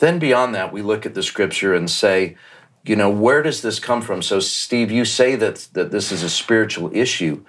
Then 0.02 0.18
beyond 0.18 0.52
that, 0.56 0.72
we 0.72 0.82
look 0.82 1.06
at 1.06 1.14
the 1.14 1.22
scripture 1.22 1.76
and 1.76 1.88
say, 1.88 2.36
you 2.84 2.96
know, 2.96 3.08
where 3.08 3.40
does 3.40 3.62
this 3.62 3.78
come 3.78 4.02
from? 4.02 4.20
So 4.20 4.40
Steve, 4.40 4.90
you 4.90 5.04
say 5.04 5.36
that 5.36 5.68
that 5.74 5.92
this 5.92 6.10
is 6.10 6.24
a 6.24 6.28
spiritual 6.28 6.90
issue. 6.92 7.44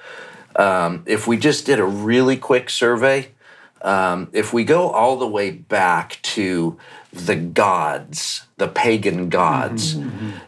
Um, 0.56 1.02
if 1.08 1.26
we 1.26 1.36
just 1.36 1.66
did 1.66 1.80
a 1.80 1.84
really 1.84 2.38
quick 2.38 2.70
survey, 2.70 3.30
um, 3.82 4.30
if 4.34 4.54
we 4.54 4.66
go 4.66 4.92
all 4.92 5.18
the 5.18 5.28
way 5.28 5.50
back 5.50 6.20
to 6.36 6.78
the 7.12 7.36
gods, 7.36 8.46
the 8.58 8.68
pagan 8.68 9.30
gods 9.30 9.98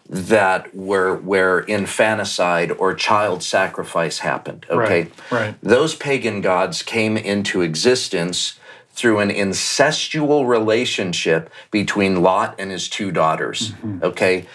that 0.07 0.75
were 0.75 1.15
where 1.15 1.61
infanticide 1.61 2.69
or 2.69 2.93
child 2.93 3.41
sacrifice 3.41 4.19
happened. 4.19 4.67
Okay, 4.69 4.77
Right, 4.77 5.31
right. 5.31 5.55
those 5.63 5.95
pagan 5.95 6.41
gods 6.41 6.83
came 6.83 7.17
into 7.17 7.63
existence 7.63 8.59
through 8.95 9.19
an 9.19 9.29
incestual 9.29 10.47
relationship 10.47 11.49
between 11.69 12.21
Lot 12.21 12.55
and 12.57 12.71
his 12.71 12.87
two 12.89 13.11
daughters. 13.11 13.73
Okay. 14.01 14.45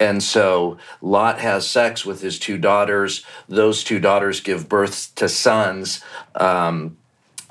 And 0.00 0.22
so 0.22 0.78
Lot 1.02 1.38
has 1.40 1.68
sex 1.68 2.06
with 2.06 2.22
his 2.22 2.38
two 2.38 2.56
daughters. 2.56 3.22
Those 3.48 3.84
two 3.84 3.98
daughters 3.98 4.40
give 4.40 4.66
birth 4.68 5.14
to 5.16 5.28
sons 5.28 6.02
um, 6.34 6.96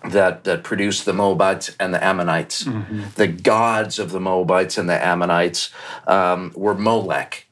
that, 0.09 0.43
that 0.45 0.63
produce 0.63 1.03
the 1.03 1.13
Moabites 1.13 1.75
and 1.79 1.93
the 1.93 2.03
Ammonites. 2.03 2.65
The 3.15 3.27
gods 3.27 3.99
of 3.99 4.11
the 4.11 4.19
Moabites 4.19 4.77
and 4.79 4.89
the 4.89 5.05
Ammonites 5.05 5.69
um, 6.07 6.51
were 6.55 6.73
Molech. 6.73 7.45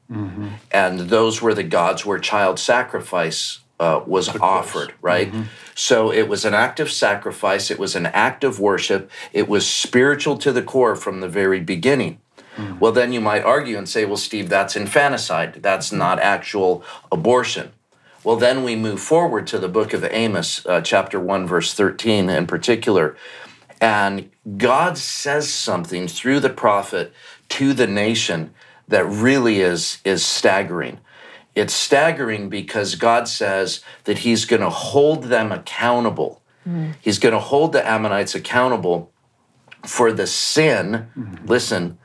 And 0.72 1.02
those 1.02 1.42
were 1.42 1.54
the 1.54 1.64
gods 1.64 2.04
where 2.06 2.18
child 2.18 2.58
sacrifice 2.60 3.60
uh, 3.80 4.02
was 4.06 4.30
offered, 4.38 4.94
right? 5.02 5.32
So 5.76 6.12
it 6.12 6.28
was 6.28 6.46
an 6.46 6.54
act 6.54 6.80
of 6.80 6.92
sacrifice, 6.92 7.70
it 7.70 7.80
was 7.80 7.96
an 7.96 8.08
act 8.08 8.44
of 8.44 8.60
worship, 8.60 9.10
it 9.34 9.48
was 9.48 9.68
spiritual 9.68 10.38
to 10.40 10.52
the 10.52 10.64
core 10.64 10.96
from 10.96 11.20
the 11.22 11.30
very 11.30 11.60
beginning. 11.60 12.20
Well, 12.80 12.92
then 12.92 13.14
you 13.14 13.22
might 13.22 13.44
argue 13.44 13.78
and 13.78 13.88
say, 13.88 14.06
well, 14.06 14.18
Steve, 14.18 14.50
that's 14.50 14.76
infanticide. 14.76 15.62
That's 15.62 15.92
not 15.92 16.20
actual 16.20 16.84
abortion. 17.12 17.72
Well, 18.24 18.36
then 18.36 18.64
we 18.64 18.76
move 18.76 19.00
forward 19.00 19.46
to 19.48 19.60
the 19.60 19.68
book 19.70 19.94
of 19.94 20.04
Amos, 20.04 20.66
uh, 20.66 20.82
chapter 20.82 21.20
1, 21.20 21.48
verse 21.48 21.74
13 21.74 22.30
in 22.30 22.48
particular. 22.48 23.16
And 23.80 24.32
God 24.58 24.98
says 24.98 25.54
something 25.54 26.08
through 26.08 26.40
the 26.40 26.50
prophet 26.50 27.14
to 27.50 27.74
the 27.74 27.88
nation 27.88 28.54
that 28.88 29.06
really 29.06 29.62
is, 29.62 30.00
is 30.04 30.26
staggering. 30.26 31.00
It's 31.58 31.74
staggering 31.74 32.50
because 32.50 32.94
God 32.94 33.28
says 33.28 33.82
that 34.04 34.20
He's 34.20 34.46
going 34.46 34.62
to 34.62 34.70
hold 34.70 35.24
them 35.24 35.52
accountable. 35.52 36.44
Mm-hmm. 36.68 36.92
He's 37.02 37.18
going 37.18 37.34
to 37.34 37.40
hold 37.40 37.74
the 37.74 37.86
Ammonites 37.88 38.36
accountable 38.36 39.12
for 39.84 40.12
the 40.14 40.28
sin, 40.28 41.08
mm-hmm. 41.18 41.46
listen, 41.48 41.98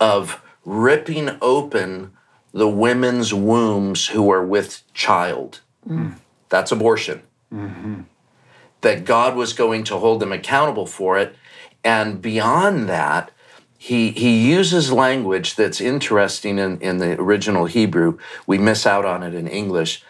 of 0.00 0.42
ripping 0.64 1.38
open 1.40 2.10
the 2.52 2.68
women's 2.68 3.32
wombs 3.32 4.08
who 4.08 4.32
are 4.32 4.44
with 4.44 4.82
child. 4.94 5.60
Mm-hmm. 5.86 6.14
That's 6.48 6.72
abortion. 6.72 7.22
That 8.80 9.04
God 9.04 9.36
was 9.36 9.52
going 9.52 9.84
to 9.84 9.98
hold 9.98 10.18
them 10.18 10.32
accountable 10.32 10.86
for 10.86 11.18
it. 11.18 11.36
And 11.84 12.20
beyond 12.20 12.88
that, 12.88 13.30
he, 13.80 14.10
he 14.10 14.50
uses 14.50 14.92
language 14.92 15.54
that's 15.54 15.80
interesting 15.80 16.58
in, 16.58 16.80
in 16.80 16.98
the 16.98 17.12
original 17.12 17.66
Hebrew. 17.66 18.18
We 18.44 18.58
miss 18.58 18.84
out 18.84 19.04
on 19.04 19.22
it 19.22 19.34
in 19.34 19.46
English 19.46 20.02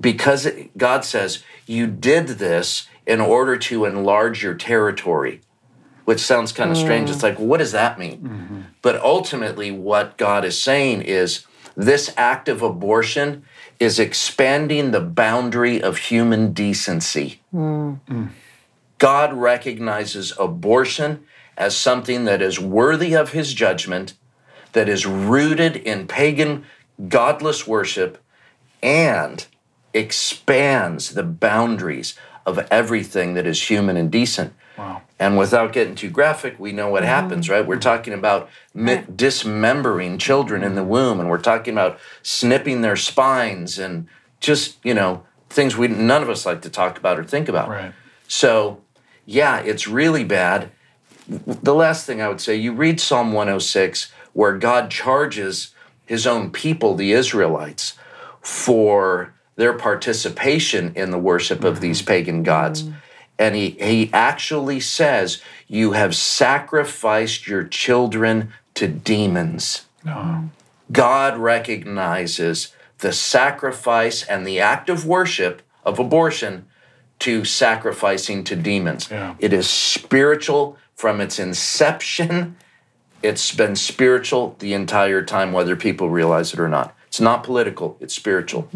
because 0.00 0.46
it, 0.46 0.76
God 0.78 1.04
says, 1.04 1.44
You 1.66 1.86
did 1.86 2.26
this 2.26 2.88
in 3.06 3.20
order 3.20 3.58
to 3.58 3.84
enlarge 3.84 4.42
your 4.42 4.54
territory, 4.54 5.42
which 6.06 6.20
sounds 6.20 6.52
kind 6.52 6.70
of 6.70 6.78
strange. 6.78 7.10
Mm. 7.10 7.12
It's 7.12 7.22
like, 7.22 7.38
what 7.38 7.58
does 7.58 7.72
that 7.72 7.98
mean? 7.98 8.20
Mm-hmm. 8.20 8.60
But 8.80 9.00
ultimately, 9.02 9.70
what 9.70 10.16
God 10.16 10.46
is 10.46 10.60
saying 10.60 11.02
is 11.02 11.44
this 11.76 12.14
act 12.16 12.48
of 12.48 12.62
abortion 12.62 13.44
is 13.78 13.98
expanding 13.98 14.92
the 14.92 15.00
boundary 15.00 15.82
of 15.82 15.98
human 15.98 16.54
decency. 16.54 17.40
Mm. 17.52 18.30
God 18.98 19.34
recognizes 19.34 20.32
abortion 20.38 21.24
as 21.56 21.76
something 21.76 22.24
that 22.24 22.42
is 22.42 22.58
worthy 22.58 23.14
of 23.14 23.32
his 23.32 23.54
judgment, 23.54 24.14
that 24.72 24.88
is 24.88 25.06
rooted 25.06 25.76
in 25.76 26.06
pagan, 26.06 26.64
godless 27.08 27.66
worship, 27.66 28.18
and 28.82 29.46
expands 29.94 31.14
the 31.14 31.22
boundaries 31.22 32.14
of 32.44 32.58
everything 32.70 33.34
that 33.34 33.46
is 33.46 33.70
human 33.70 33.96
and 33.96 34.10
decent. 34.10 34.52
Wow. 34.76 35.02
And 35.18 35.36
without 35.36 35.72
getting 35.72 35.94
too 35.94 36.10
graphic, 36.10 36.58
we 36.58 36.72
know 36.72 36.88
what 36.88 37.04
happens, 37.04 37.48
right? 37.48 37.64
We're 37.64 37.78
talking 37.78 38.12
about 38.12 38.48
mi- 38.74 39.04
dismembering 39.14 40.18
children 40.18 40.64
in 40.64 40.74
the 40.74 40.82
womb, 40.82 41.20
and 41.20 41.28
we're 41.28 41.38
talking 41.38 41.74
about 41.74 42.00
snipping 42.22 42.80
their 42.80 42.96
spines 42.96 43.78
and 43.78 44.08
just, 44.40 44.84
you 44.84 44.94
know, 44.94 45.22
things 45.48 45.76
we 45.76 45.88
none 45.88 46.22
of 46.22 46.30
us 46.30 46.44
like 46.46 46.62
to 46.62 46.70
talk 46.70 46.98
about 46.98 47.18
or 47.18 47.24
think 47.24 47.48
about. 47.48 47.68
Right. 47.68 47.92
So, 48.26 48.80
yeah, 49.26 49.60
it's 49.60 49.86
really 49.86 50.24
bad. 50.24 50.72
The 51.28 51.74
last 51.74 52.06
thing 52.06 52.20
I 52.20 52.28
would 52.28 52.40
say, 52.40 52.56
you 52.56 52.72
read 52.72 53.00
Psalm 53.00 53.32
106, 53.32 54.12
where 54.32 54.56
God 54.56 54.90
charges 54.90 55.74
his 56.04 56.26
own 56.26 56.50
people, 56.50 56.94
the 56.94 57.12
Israelites, 57.12 57.94
for 58.40 59.32
their 59.56 59.72
participation 59.72 60.92
in 60.94 61.10
the 61.10 61.18
worship 61.18 61.64
of 61.64 61.80
these 61.80 62.00
mm-hmm. 62.00 62.08
pagan 62.08 62.42
gods. 62.42 62.82
Mm-hmm. 62.82 62.92
And 63.38 63.54
he, 63.54 63.70
he 63.70 64.10
actually 64.12 64.80
says, 64.80 65.40
You 65.68 65.92
have 65.92 66.14
sacrificed 66.14 67.46
your 67.46 67.64
children 67.64 68.52
to 68.74 68.88
demons. 68.88 69.86
No. 70.04 70.50
God 70.90 71.38
recognizes 71.38 72.74
the 72.98 73.12
sacrifice 73.12 74.22
and 74.22 74.46
the 74.46 74.60
act 74.60 74.88
of 74.88 75.06
worship 75.06 75.62
of 75.84 75.98
abortion 75.98 76.66
to 77.22 77.44
sacrificing 77.44 78.42
to 78.42 78.56
demons. 78.56 79.08
Yeah. 79.08 79.36
It 79.38 79.52
is 79.52 79.70
spiritual 79.70 80.76
from 80.96 81.20
its 81.20 81.38
inception. 81.38 82.56
It's 83.22 83.54
been 83.54 83.76
spiritual 83.76 84.56
the 84.58 84.74
entire 84.74 85.22
time, 85.22 85.52
whether 85.52 85.76
people 85.76 86.10
realize 86.10 86.52
it 86.52 86.58
or 86.58 86.68
not. 86.68 86.96
It's 87.06 87.20
not 87.20 87.44
political, 87.44 87.96
it's 88.00 88.14
spiritual. 88.14 88.68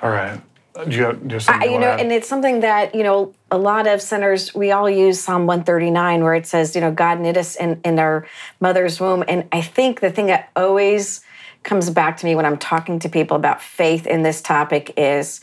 All 0.00 0.10
right. 0.10 0.40
Uh, 0.76 0.84
Do 0.84 0.96
you 0.96 1.02
have, 1.04 1.20
do 1.20 1.26
you 1.26 1.32
have 1.34 1.42
something 1.42 1.68
I, 1.68 1.72
you 1.72 1.80
know, 1.80 1.88
add? 1.88 2.00
and 2.00 2.12
it's 2.12 2.28
something 2.28 2.60
that 2.60 2.94
you 2.94 3.02
know 3.02 3.34
a 3.50 3.58
lot 3.58 3.88
of 3.88 4.00
centers 4.00 4.54
we 4.54 4.70
all 4.70 4.88
use 4.88 5.18
Psalm 5.18 5.46
139 5.46 6.22
where 6.22 6.34
it 6.34 6.46
says 6.46 6.76
you 6.76 6.80
know 6.80 6.92
God 6.92 7.18
knit 7.18 7.36
us 7.36 7.56
in 7.56 7.80
in 7.84 7.98
our 7.98 8.28
mother's 8.60 9.00
womb, 9.00 9.24
and 9.26 9.48
I 9.50 9.60
think 9.60 9.98
the 10.00 10.10
thing 10.10 10.26
that 10.26 10.50
always 10.54 11.22
comes 11.64 11.90
back 11.90 12.16
to 12.18 12.26
me 12.26 12.36
when 12.36 12.46
I'm 12.46 12.58
talking 12.58 13.00
to 13.00 13.08
people 13.08 13.36
about 13.36 13.60
faith 13.60 14.06
in 14.06 14.22
this 14.22 14.40
topic 14.40 14.92
is 14.96 15.40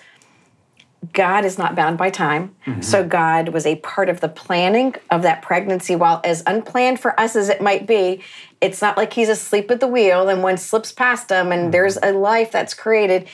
God 1.13 1.45
is 1.45 1.57
not 1.57 1.75
bound 1.75 1.97
by 1.97 2.09
time. 2.09 2.55
Mm-hmm. 2.65 2.81
So 2.81 3.05
God 3.05 3.49
was 3.49 3.65
a 3.65 3.75
part 3.77 4.09
of 4.09 4.21
the 4.21 4.29
planning 4.29 4.95
of 5.09 5.23
that 5.23 5.41
pregnancy 5.41 5.95
while 5.95 6.21
as 6.23 6.43
unplanned 6.45 6.99
for 6.99 7.19
us 7.19 7.35
as 7.35 7.49
it 7.49 7.61
might 7.61 7.85
be, 7.85 8.21
it's 8.61 8.81
not 8.81 8.97
like 8.97 9.13
he's 9.13 9.29
asleep 9.29 9.69
at 9.71 9.79
the 9.79 9.87
wheel 9.87 10.29
and 10.29 10.41
one 10.41 10.57
slips 10.57 10.91
past 10.91 11.29
him 11.29 11.51
and 11.51 11.63
mm-hmm. 11.63 11.71
there's 11.71 11.97
a 12.01 12.11
life 12.11 12.51
that's 12.51 12.73
created. 12.73 13.27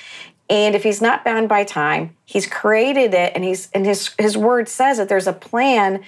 And 0.50 0.76
if 0.76 0.84
he's 0.84 1.02
not 1.02 1.24
bound 1.24 1.48
by 1.48 1.64
time, 1.64 2.16
he's 2.26 2.46
created 2.46 3.14
it 3.14 3.34
and 3.36 3.44
he's 3.44 3.70
and 3.72 3.86
his 3.86 4.12
his 4.18 4.36
word 4.36 4.68
says 4.68 4.98
that 4.98 5.08
there's 5.08 5.28
a 5.28 5.34
plan 5.34 6.04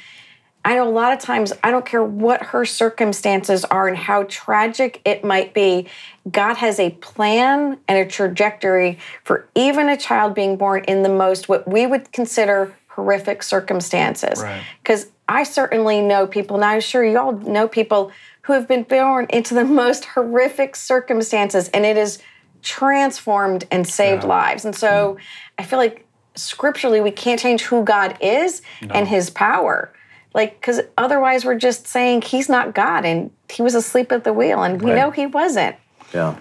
I 0.66 0.76
know 0.76 0.88
a 0.88 0.90
lot 0.90 1.12
of 1.12 1.20
times, 1.20 1.52
I 1.64 1.72
don't 1.72 1.86
care 1.86 2.04
what 2.04 2.42
her 2.42 2.64
circumstances 2.64 3.66
are 3.66 3.88
and 3.88 3.98
how 3.98 4.24
tragic 4.24 5.02
it 5.04 5.24
might 5.24 5.54
be, 5.54 5.88
God 6.32 6.56
has 6.56 6.80
a 6.80 6.92
plan 6.92 7.80
and 7.88 7.98
a 7.98 8.06
trajectory 8.06 8.98
for 9.24 9.48
even 9.56 9.90
a 9.90 9.98
child 9.98 10.34
being 10.34 10.56
born 10.56 10.86
in 10.88 11.04
the 11.04 11.10
most 11.10 11.50
what 11.50 11.68
we 11.68 11.86
would 11.86 12.12
consider 12.14 12.74
horrific 12.88 13.44
circumstances. 13.44 14.42
Right. 14.42 14.64
Because 14.82 15.08
I 15.28 15.44
certainly 15.44 16.02
know 16.02 16.28
people, 16.28 16.56
and 16.56 16.66
I'm 16.66 16.82
sure 16.82 17.04
you 17.04 17.18
all 17.18 17.34
know 17.34 17.68
people 17.68 18.12
who 18.44 18.54
have 18.54 18.68
been 18.68 18.84
born 18.84 19.28
into 19.30 19.54
the 19.54 19.66
most 19.66 20.06
horrific 20.06 20.76
circumstances, 20.76 21.70
and 21.70 21.86
it 21.86 21.98
has 21.98 22.20
transformed 22.62 23.66
and 23.70 23.86
saved 23.88 24.24
lives. 24.24 24.64
And 24.64 24.76
so 24.76 25.16
mm-hmm. 25.16 25.24
I 25.60 25.64
feel 25.64 25.80
like 25.80 26.06
scripturally, 26.36 27.02
we 27.02 27.12
can't 27.12 27.40
change 27.40 27.64
who 27.64 27.84
God 27.84 28.18
is 28.22 28.62
and 28.82 29.08
his 29.08 29.30
power 29.30 29.92
like 30.34 30.60
because 30.60 30.82
otherwise 30.98 31.46
we're 31.46 31.58
just 31.58 31.88
saying 31.88 32.22
he's 32.22 32.50
not 32.50 32.74
god 32.74 33.06
and 33.06 33.32
he 33.50 33.62
was 33.62 33.76
asleep 33.76 34.12
at 34.12 34.24
the 34.24 34.34
wheel 34.34 34.64
and 34.64 34.82
we 34.82 34.92
Right. 34.92 34.98
know 34.98 35.12
he 35.12 35.26
wasn't 35.26 35.76
Yeah. 36.14 36.36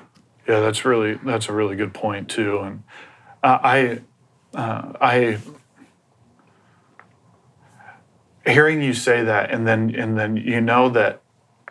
Yeah, 0.49 0.59
that's 0.61 0.85
really 0.85 1.15
that's 1.25 1.49
a 1.49 1.53
really 1.53 1.77
good 1.77 1.95
point 1.95 2.29
too, 2.29 2.59
and 2.59 2.83
uh, 3.45 3.59
I 3.63 4.01
uh, 4.55 4.93
I 5.01 5.39
hearing 8.45 8.83
you 8.83 8.93
say 8.93 9.23
that, 9.23 9.51
and 9.53 9.67
then 9.67 9.95
and 9.95 10.19
then 10.19 10.37
you 10.37 10.61
know 10.61 10.89
that 10.91 11.23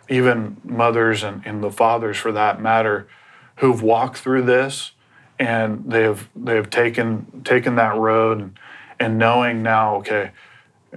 even 0.09 0.57
mothers 0.63 1.21
and, 1.23 1.41
and 1.45 1.61
the 1.63 1.69
fathers 1.71 2.17
for 2.17 2.31
that 2.31 2.61
matter, 2.61 3.07
who've 3.57 3.81
walked 3.81 4.17
through 4.17 4.43
this, 4.43 4.91
and 5.37 5.83
they 5.91 6.03
have 6.03 6.29
they 6.35 6.55
have 6.55 6.69
taken 6.69 7.41
taken 7.43 7.75
that 7.75 7.97
road, 7.97 8.39
and, 8.39 8.59
and 8.99 9.17
knowing 9.17 9.61
now, 9.61 9.95
okay, 9.97 10.31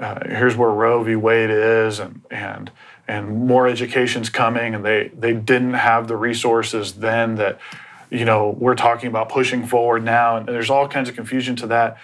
uh, 0.01 0.21
here's 0.27 0.57
where 0.57 0.71
Roe 0.71 1.03
v. 1.03 1.17
Wade 1.17 1.51
is, 1.51 1.99
and 1.99 2.23
and 2.31 2.71
and 3.07 3.47
more 3.47 3.69
education's 3.69 4.29
coming, 4.29 4.75
and 4.75 4.85
they 4.85 5.09
they 5.17 5.33
didn't 5.33 5.75
have 5.75 6.09
the 6.09 6.17
resources 6.17 6.95
then 6.95 7.37
that 7.37 7.61
you 8.11 8.25
know 8.25 8.57
we're 8.59 8.75
talking 8.75 9.09
about 9.09 9.29
pushing 9.29 9.67
forward 9.67 10.05
now, 10.05 10.37
and 10.37 10.49
there's 10.49 10.71
all 10.71 10.89
kinds 10.89 11.09
of 11.09 11.15
confusion 11.15 11.55
to 11.57 11.67
that. 11.69 11.99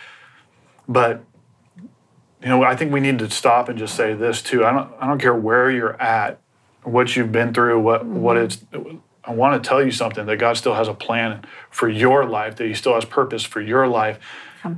But 0.89 1.25
you 2.43 2.49
know, 2.49 2.63
I 2.63 2.77
think 2.77 2.93
we 2.93 3.01
need 3.01 3.19
to 3.19 3.31
stop 3.31 3.69
and 3.69 3.79
just 3.79 3.95
say 3.95 4.15
this 4.15 4.41
too. 4.41 4.65
I 4.65 4.73
don't 4.73 4.93
I 5.01 5.07
don't 5.07 5.21
care 5.21 5.35
where 5.35 5.71
you're 5.71 6.01
at, 6.01 6.39
what 6.85 7.17
you've 7.17 7.33
been 7.33 7.53
through, 7.53 7.81
what 7.81 8.05
what 8.07 8.37
it's. 8.37 8.59
I 9.23 9.33
want 9.33 9.63
to 9.63 9.69
tell 9.69 9.85
you 9.85 9.91
something 9.93 10.27
that 10.27 10.39
God 10.39 10.57
still 10.57 10.75
has 10.75 10.89
a 10.89 10.95
plan 10.95 11.45
for 11.71 11.89
your 11.89 12.25
life, 12.25 12.57
that 12.57 12.67
He 12.67 12.75
still 12.75 12.95
has 12.95 13.05
purpose 13.05 13.45
for 13.45 13.61
your 13.61 13.87
life. 13.87 14.19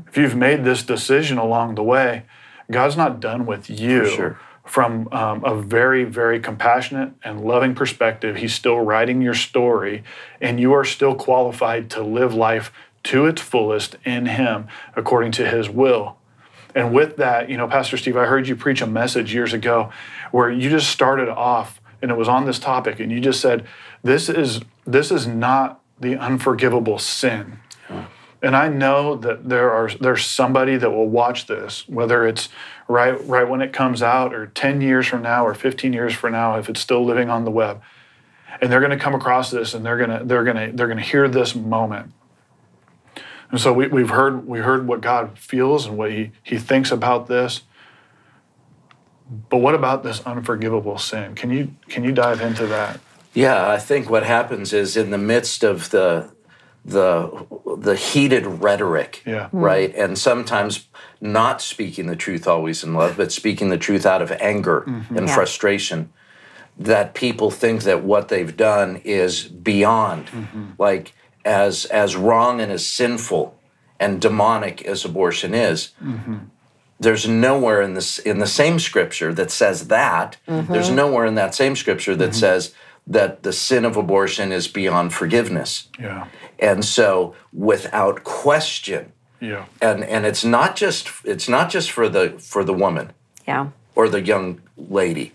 If 0.08 0.16
you've 0.16 0.36
made 0.36 0.64
this 0.64 0.82
decision 0.82 1.38
along 1.38 1.74
the 1.76 1.82
way, 1.82 2.24
God's 2.70 2.96
not 2.96 3.20
done 3.20 3.46
with 3.46 3.68
you. 3.68 4.08
sure. 4.08 4.38
From 4.64 5.08
um, 5.10 5.44
a 5.44 5.60
very, 5.60 6.04
very 6.04 6.38
compassionate 6.38 7.14
and 7.24 7.44
loving 7.44 7.74
perspective, 7.74 8.36
He's 8.36 8.54
still 8.54 8.78
writing 8.78 9.20
your 9.20 9.34
story, 9.34 10.04
and 10.40 10.60
you 10.60 10.72
are 10.72 10.84
still 10.84 11.16
qualified 11.16 11.90
to 11.90 12.02
live 12.02 12.32
life 12.32 12.72
to 13.04 13.26
its 13.26 13.42
fullest 13.42 13.96
in 14.04 14.26
Him 14.26 14.68
according 14.94 15.32
to 15.32 15.48
His 15.48 15.68
will. 15.68 16.16
And 16.74 16.94
with 16.94 17.16
that, 17.16 17.50
you 17.50 17.56
know, 17.56 17.68
Pastor 17.68 17.96
Steve, 17.96 18.16
I 18.16 18.26
heard 18.26 18.48
you 18.48 18.56
preach 18.56 18.80
a 18.80 18.86
message 18.86 19.34
years 19.34 19.52
ago 19.52 19.90
where 20.30 20.50
you 20.50 20.70
just 20.70 20.88
started 20.88 21.28
off 21.28 21.80
and 22.00 22.10
it 22.10 22.16
was 22.16 22.28
on 22.28 22.46
this 22.46 22.58
topic 22.58 22.98
and 23.00 23.12
you 23.12 23.20
just 23.20 23.40
said 23.40 23.66
this 24.02 24.28
is 24.28 24.60
this 24.86 25.10
is 25.10 25.26
not 25.26 25.80
the 26.00 26.16
unforgivable 26.16 26.98
sin. 26.98 27.58
And 28.42 28.56
I 28.56 28.68
know 28.68 29.14
that 29.16 29.48
there 29.48 29.70
are 29.70 29.88
there's 30.00 30.26
somebody 30.26 30.76
that 30.76 30.90
will 30.90 31.08
watch 31.08 31.46
this, 31.46 31.88
whether 31.88 32.26
it's 32.26 32.48
right 32.88 33.12
right 33.26 33.48
when 33.48 33.62
it 33.62 33.72
comes 33.72 34.02
out 34.02 34.34
or 34.34 34.46
10 34.46 34.80
years 34.80 35.06
from 35.06 35.22
now 35.22 35.46
or 35.46 35.54
15 35.54 35.92
years 35.92 36.12
from 36.12 36.32
now 36.32 36.58
if 36.58 36.68
it's 36.68 36.80
still 36.80 37.04
living 37.04 37.30
on 37.30 37.44
the 37.44 37.52
web. 37.52 37.80
And 38.60 38.70
they're 38.70 38.80
going 38.80 38.90
to 38.90 38.98
come 38.98 39.14
across 39.14 39.50
this 39.50 39.74
and 39.74 39.86
they're 39.86 39.96
going 39.96 40.18
to 40.18 40.24
they're 40.24 40.44
going 40.44 40.56
to 40.56 40.76
they're 40.76 40.88
going 40.88 40.98
to 40.98 41.04
hear 41.04 41.28
this 41.28 41.54
moment. 41.54 42.12
And 43.52 43.60
so 43.60 43.72
we, 43.72 43.86
we've 43.86 44.10
heard 44.10 44.46
we 44.48 44.58
heard 44.58 44.88
what 44.88 45.02
God 45.02 45.38
feels 45.38 45.86
and 45.86 45.96
what 45.96 46.10
he, 46.10 46.32
he 46.42 46.58
thinks 46.58 46.90
about 46.90 47.28
this. 47.28 47.62
But 49.48 49.58
what 49.58 49.74
about 49.74 50.02
this 50.02 50.20
unforgivable 50.22 50.98
sin? 50.98 51.36
Can 51.36 51.50
you 51.50 51.74
can 51.88 52.02
you 52.02 52.10
dive 52.10 52.40
into 52.40 52.66
that? 52.66 52.98
Yeah, 53.34 53.70
I 53.70 53.78
think 53.78 54.10
what 54.10 54.24
happens 54.24 54.72
is 54.72 54.96
in 54.96 55.10
the 55.10 55.18
midst 55.18 55.62
of 55.62 55.90
the 55.90 56.30
the 56.84 57.46
the 57.78 57.94
heated 57.96 58.44
rhetoric, 58.46 59.22
Yeah. 59.24 59.48
Hmm. 59.48 59.58
right, 59.58 59.94
and 59.94 60.18
sometimes 60.18 60.88
not 61.20 61.62
speaking 61.62 62.06
the 62.06 62.16
truth 62.16 62.46
always 62.46 62.82
in 62.82 62.94
love, 62.94 63.16
but 63.16 63.32
speaking 63.32 63.68
the 63.68 63.78
truth 63.78 64.04
out 64.04 64.22
of 64.22 64.32
anger 64.40 64.84
mm-hmm. 64.86 65.16
and 65.16 65.28
Yeah. 65.28 65.34
frustration, 65.34 66.10
that 66.78 67.14
people 67.14 67.50
think 67.50 67.82
that 67.82 68.02
what 68.02 68.28
they've 68.28 68.56
done 68.56 69.00
is 69.04 69.44
beyond, 69.44 70.26
mm-hmm. 70.26 70.64
like 70.78 71.12
as 71.44 71.84
as 71.86 72.16
wrong 72.16 72.60
and 72.60 72.72
as 72.72 72.84
sinful 72.84 73.56
and 74.00 74.20
demonic 74.20 74.82
as 74.82 75.04
abortion 75.04 75.54
is. 75.54 75.90
Mm-hmm. 76.02 76.36
There's 76.98 77.28
nowhere 77.28 77.80
in 77.82 77.94
this 77.94 78.18
in 78.18 78.38
the 78.38 78.46
same 78.46 78.78
scripture 78.78 79.32
that 79.34 79.50
says 79.50 79.88
that. 79.88 80.36
There's 80.46 80.90
nowhere 80.90 81.26
in 81.26 81.34
that 81.36 81.54
same 81.54 81.74
scripture 81.76 82.14
that 82.16 82.34
says 82.34 82.74
that 83.06 83.42
the 83.42 83.52
sin 83.52 83.84
of 83.84 83.96
abortion 83.96 84.52
is 84.52 84.68
beyond 84.68 85.12
forgiveness. 85.12 85.88
Yeah. 85.98 86.26
And 86.58 86.84
so 86.84 87.34
without 87.52 88.24
question, 88.24 89.12
Yeah. 89.40 89.64
and 89.80 90.04
and 90.04 90.24
it's 90.24 90.44
not 90.44 90.76
just 90.76 91.08
it's 91.24 91.48
not 91.48 91.70
just 91.70 91.90
for 91.90 92.08
the 92.08 92.38
for 92.38 92.64
the 92.64 92.72
woman 92.72 93.12
yeah 93.46 93.68
or 93.94 94.08
the 94.08 94.22
young 94.22 94.60
lady. 94.76 95.32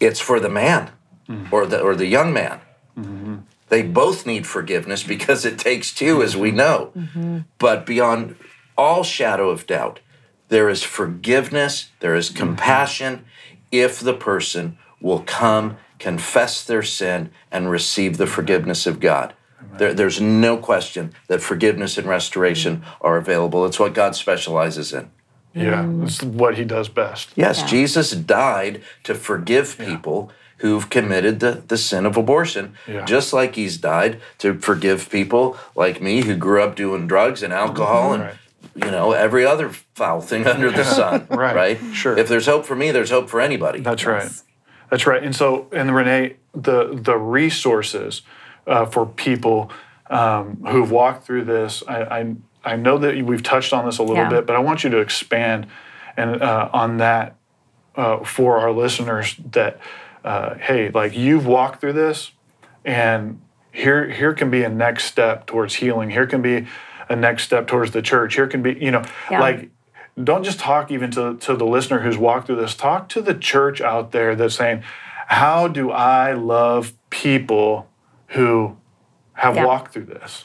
It's 0.00 0.20
for 0.20 0.38
the 0.38 0.50
man 0.50 0.90
mm-hmm. 1.28 1.54
or 1.54 1.66
the 1.66 1.80
or 1.80 1.94
the 1.96 2.06
young 2.06 2.32
man. 2.32 2.60
Mm-hmm. 2.96 3.36
They 3.68 3.82
both 3.82 4.26
need 4.26 4.46
forgiveness 4.46 5.02
because 5.02 5.44
it 5.44 5.58
takes 5.58 5.92
two, 5.92 6.22
as 6.22 6.36
we 6.36 6.50
mm-hmm. 6.50 6.56
know. 6.56 7.44
But 7.58 7.84
beyond 7.84 8.36
all 8.76 9.02
shadow 9.02 9.50
of 9.50 9.66
doubt, 9.66 10.00
there 10.48 10.68
is 10.68 10.82
forgiveness, 10.82 11.90
there 12.00 12.14
is 12.14 12.30
compassion 12.30 13.24
if 13.70 14.00
the 14.00 14.14
person 14.14 14.78
will 15.00 15.20
come, 15.20 15.76
confess 15.98 16.64
their 16.64 16.82
sin, 16.82 17.30
and 17.50 17.70
receive 17.70 18.16
the 18.16 18.26
forgiveness 18.26 18.86
of 18.86 19.00
God. 19.00 19.34
There, 19.76 19.94
there's 19.94 20.20
no 20.20 20.56
question 20.56 21.12
that 21.28 21.40
forgiveness 21.40 21.98
and 21.98 22.08
restoration 22.08 22.82
are 23.00 23.16
available. 23.16 23.64
It's 23.66 23.78
what 23.78 23.94
God 23.94 24.16
specializes 24.16 24.92
in. 24.92 25.10
Yeah. 25.54 25.82
Mm. 25.84 26.04
It's 26.04 26.22
what 26.22 26.56
he 26.56 26.64
does 26.64 26.88
best. 26.88 27.30
Yes, 27.36 27.60
Yeah. 27.60 27.66
Jesus 27.66 28.10
died 28.12 28.82
to 29.04 29.14
forgive 29.14 29.78
people 29.78 30.30
who've 30.58 30.88
committed 30.90 31.40
the, 31.40 31.62
the 31.68 31.76
sin 31.76 32.06
of 32.06 32.16
abortion, 32.16 32.74
Yeah. 32.86 33.04
just 33.04 33.32
like 33.32 33.54
he's 33.54 33.78
died 33.78 34.20
to 34.38 34.54
forgive 34.58 35.08
people 35.10 35.56
like 35.76 36.00
me 36.02 36.22
who 36.22 36.34
grew 36.36 36.62
up 36.62 36.74
doing 36.74 37.06
drugs 37.06 37.42
and 37.42 37.52
alcohol 37.52 38.12
mm-hmm. 38.12 38.22
and 38.22 38.22
Right. 38.74 38.84
you 38.86 38.90
know 38.90 39.12
every 39.12 39.44
other 39.46 39.70
foul 39.94 40.20
thing 40.20 40.46
under 40.46 40.70
the 40.70 40.84
sun. 40.84 41.26
Right, 41.30 41.54
Right. 41.54 41.78
sure. 41.94 42.16
If 42.18 42.28
there's 42.28 42.46
hope 42.46 42.66
for 42.66 42.74
me, 42.76 42.90
there's 42.90 43.10
hope 43.10 43.28
for 43.28 43.40
anybody. 43.40 43.80
That's 43.80 44.04
right. 44.04 44.30
That's 44.90 45.06
right. 45.06 45.22
And 45.22 45.34
so, 45.34 45.68
and 45.72 45.94
Renee, 45.94 46.36
the 46.54 46.98
the 47.00 47.16
resources 47.16 48.22
uh, 48.66 48.86
for 48.86 49.06
people 49.06 49.70
um, 50.10 50.64
who've 50.66 50.90
walked 50.90 51.24
through 51.24 51.44
this, 51.44 51.82
I, 51.86 52.02
I 52.02 52.34
I 52.64 52.76
know 52.76 52.98
that 52.98 53.16
we've 53.24 53.42
touched 53.42 53.72
on 53.72 53.86
this 53.86 53.98
a 53.98 54.02
little 54.02 54.16
Yeah. 54.24 54.28
bit, 54.30 54.46
but 54.46 54.56
I 54.56 54.60
want 54.60 54.84
you 54.84 54.90
to 54.90 54.98
expand 54.98 55.66
and 56.16 56.42
uh, 56.42 56.68
on 56.72 56.96
that 56.98 57.36
uh, 57.96 58.24
for 58.24 58.58
our 58.58 58.72
listeners. 58.72 59.36
That 59.52 59.78
uh, 60.24 60.54
hey, 60.56 60.90
like 60.90 61.16
you've 61.16 61.46
walked 61.46 61.80
through 61.80 61.92
this, 61.94 62.32
and 62.84 63.40
here 63.72 64.08
here 64.10 64.32
can 64.34 64.50
be 64.50 64.62
a 64.64 64.68
next 64.68 65.04
step 65.04 65.46
towards 65.46 65.74
healing. 65.74 66.10
Here 66.10 66.26
can 66.26 66.42
be 66.42 66.66
a 67.08 67.16
next 67.16 67.44
step 67.44 67.66
towards 67.66 67.92
the 67.92 68.02
church. 68.02 68.34
Here 68.34 68.46
can 68.46 68.62
be 68.62 68.72
you 68.74 68.90
know 68.90 69.02
Yeah. 69.30 69.40
like 69.40 69.70
don't 70.24 70.44
just 70.44 70.58
talk 70.58 70.90
even 70.90 71.10
to, 71.12 71.36
to 71.36 71.56
the 71.56 71.66
listener 71.66 72.00
who's 72.00 72.18
walked 72.18 72.46
through 72.46 72.56
this, 72.56 72.74
talk 72.74 73.08
to 73.10 73.20
the 73.22 73.34
church 73.34 73.80
out 73.80 74.12
there 74.12 74.34
that's 74.34 74.54
saying, 74.56 74.82
How 75.28 75.68
do 75.68 75.90
I 75.90 76.32
love 76.32 76.92
people 77.10 77.88
who 78.28 78.76
have 79.34 79.56
Yeah. 79.56 79.64
walked 79.66 79.92
through 79.92 80.06
this? 80.06 80.44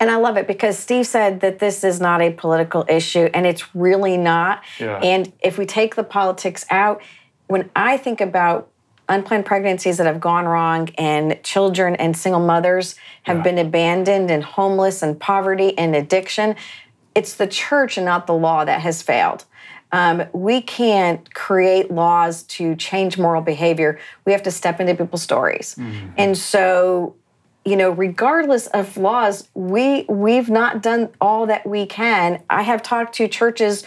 And 0.00 0.10
I 0.10 0.16
love 0.16 0.36
it 0.36 0.46
because 0.46 0.78
Steve 0.78 1.06
said 1.06 1.40
that 1.40 1.58
this 1.60 1.84
is 1.84 2.00
not 2.00 2.20
a 2.20 2.30
political 2.30 2.84
issue, 2.88 3.28
and 3.32 3.46
it's 3.46 3.74
really 3.74 4.16
not. 4.16 4.62
Yeah. 4.78 4.98
And 4.98 5.32
if 5.40 5.58
we 5.58 5.64
take 5.66 5.94
the 5.94 6.04
politics 6.04 6.64
out, 6.70 7.00
when 7.46 7.70
I 7.76 7.96
think 7.96 8.20
about 8.20 8.68
unplanned 9.08 9.44
pregnancies 9.44 9.98
that 9.98 10.06
have 10.06 10.20
gone 10.20 10.46
wrong 10.46 10.88
and 10.96 11.38
children 11.42 11.94
and 11.96 12.16
single 12.16 12.40
mothers 12.40 12.94
have 13.24 13.38
Yeah. 13.38 13.42
been 13.42 13.58
abandoned 13.58 14.30
and 14.30 14.42
homeless 14.42 15.02
and 15.02 15.18
poverty 15.20 15.76
and 15.76 15.94
addiction, 15.94 16.56
it's 17.14 17.34
the 17.34 17.46
church 17.46 17.96
and 17.96 18.06
not 18.06 18.26
the 18.26 18.34
law 18.34 18.64
that 18.64 18.80
has 18.80 19.02
failed. 19.02 19.44
Um, 19.92 20.24
we 20.32 20.62
can't 20.62 21.32
create 21.34 21.90
laws 21.90 22.44
to 22.44 22.74
change 22.76 23.18
moral 23.18 23.42
behavior. 23.42 23.98
We 24.24 24.32
have 24.32 24.42
to 24.44 24.50
step 24.50 24.80
into 24.80 24.94
people's 24.94 25.22
stories. 25.22 25.74
Mm-hmm. 25.74 26.08
And 26.16 26.38
so 26.38 27.14
you 27.64 27.76
know 27.76 27.90
regardless 27.90 28.66
of 28.68 28.96
laws 28.96 29.48
we 29.54 30.04
we've 30.08 30.50
not 30.50 30.82
done 30.82 31.08
all 31.20 31.46
that 31.46 31.66
we 31.66 31.86
can 31.86 32.42
i 32.50 32.62
have 32.62 32.82
talked 32.82 33.14
to 33.14 33.28
churches 33.28 33.84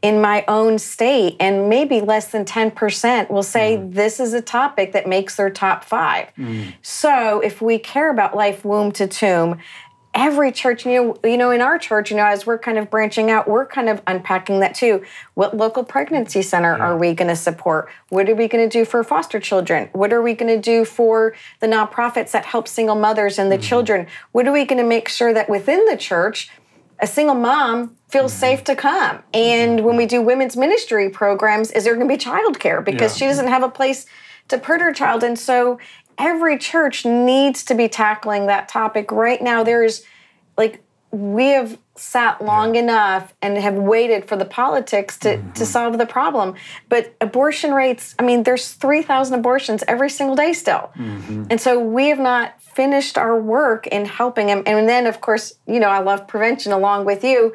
in 0.00 0.20
my 0.20 0.44
own 0.46 0.78
state 0.78 1.36
and 1.40 1.68
maybe 1.68 2.00
less 2.00 2.30
than 2.30 2.44
10% 2.44 3.30
will 3.30 3.42
say 3.42 3.76
mm-hmm. 3.76 3.90
this 3.90 4.20
is 4.20 4.32
a 4.32 4.40
topic 4.40 4.92
that 4.92 5.08
makes 5.08 5.36
their 5.36 5.50
top 5.50 5.84
5 5.84 6.26
mm-hmm. 6.26 6.70
so 6.82 7.40
if 7.40 7.60
we 7.60 7.78
care 7.78 8.10
about 8.10 8.36
life 8.36 8.64
womb 8.64 8.92
to 8.92 9.06
tomb 9.06 9.58
every 10.18 10.50
church 10.50 10.84
you 10.84 10.92
know, 10.92 11.16
you 11.22 11.36
know 11.36 11.52
in 11.52 11.60
our 11.60 11.78
church 11.78 12.10
you 12.10 12.16
know 12.16 12.26
as 12.26 12.44
we're 12.44 12.58
kind 12.58 12.76
of 12.76 12.90
branching 12.90 13.30
out 13.30 13.46
we're 13.46 13.64
kind 13.64 13.88
of 13.88 14.02
unpacking 14.08 14.58
that 14.58 14.74
too. 14.74 15.02
What 15.34 15.56
local 15.56 15.84
pregnancy 15.84 16.42
center 16.42 16.74
are 16.74 16.98
we 16.98 17.14
going 17.14 17.28
to 17.28 17.36
support? 17.36 17.88
What 18.08 18.28
are 18.28 18.34
we 18.34 18.48
going 18.48 18.68
to 18.68 18.78
do 18.78 18.84
for 18.84 19.04
foster 19.04 19.38
children? 19.38 19.88
What 19.92 20.12
are 20.12 20.20
we 20.20 20.34
going 20.34 20.54
to 20.54 20.60
do 20.60 20.84
for 20.84 21.34
the 21.60 21.68
nonprofits 21.68 22.32
that 22.32 22.44
help 22.44 22.66
single 22.66 22.96
mothers 22.96 23.38
and 23.38 23.50
the 23.50 23.56
mm-hmm. 23.56 23.62
children? 23.62 24.06
What 24.32 24.48
are 24.48 24.52
we 24.52 24.64
going 24.64 24.82
to 24.82 24.88
make 24.88 25.08
sure 25.08 25.32
that 25.32 25.48
within 25.48 25.84
the 25.84 25.96
church 25.96 26.50
a 27.00 27.06
single 27.06 27.36
mom 27.36 27.96
feels 28.08 28.32
mm-hmm. 28.32 28.40
safe 28.40 28.64
to 28.64 28.74
come? 28.74 29.22
And 29.32 29.78
mm-hmm. 29.78 29.86
when 29.86 29.96
we 29.96 30.06
do 30.06 30.20
women's 30.20 30.56
ministry 30.56 31.08
programs 31.10 31.70
is 31.70 31.84
there 31.84 31.94
going 31.94 32.08
to 32.08 32.12
be 32.12 32.18
childcare? 32.18 32.84
Because 32.84 33.12
Yeah. 33.12 33.18
she 33.18 33.30
doesn't 33.30 33.48
have 33.48 33.62
a 33.62 33.68
place 33.70 34.06
to 34.48 34.58
put 34.58 34.80
her 34.80 34.92
child. 34.92 35.22
And 35.22 35.38
so 35.38 35.78
every 36.18 36.58
church 36.58 37.04
needs 37.04 37.64
to 37.64 37.74
be 37.74 37.88
tackling 37.88 38.46
that 38.46 38.68
topic. 38.68 39.10
Right 39.10 39.40
now 39.40 39.62
there's 39.62 40.02
like 40.56 40.82
we 41.10 41.46
have 41.48 41.78
sat 41.94 42.44
long 42.44 42.76
enough 42.76 43.32
and 43.40 43.56
have 43.56 43.74
waited 43.74 44.26
for 44.26 44.36
the 44.36 44.44
politics 44.44 45.16
to, 45.18 45.36
to 45.36 45.42
mm-hmm. 45.42 45.64
solve 45.64 45.96
the 45.96 46.06
problem. 46.06 46.54
But 46.88 47.14
abortion 47.20 47.72
rates 47.72 48.14
i 48.18 48.22
mean 48.22 48.42
there's 48.42 48.72
3000 48.72 49.38
abortions 49.38 49.84
every 49.88 50.10
single 50.10 50.36
day 50.36 50.52
still. 50.52 50.90
Mm-hmm. 50.96 51.44
And 51.50 51.60
so 51.60 51.78
we 51.78 52.08
have 52.08 52.18
not 52.18 52.60
finished 52.60 53.16
our 53.16 53.40
work 53.40 53.86
in 53.86 54.04
helping 54.04 54.48
them 54.48 54.62
and 54.66 54.88
then 54.88 55.06
of 55.06 55.20
course 55.20 55.54
you 55.66 55.80
know 55.80 55.88
i 55.88 56.00
love 56.00 56.26
prevention 56.28 56.72
along 56.72 57.04
with 57.04 57.24
you. 57.24 57.54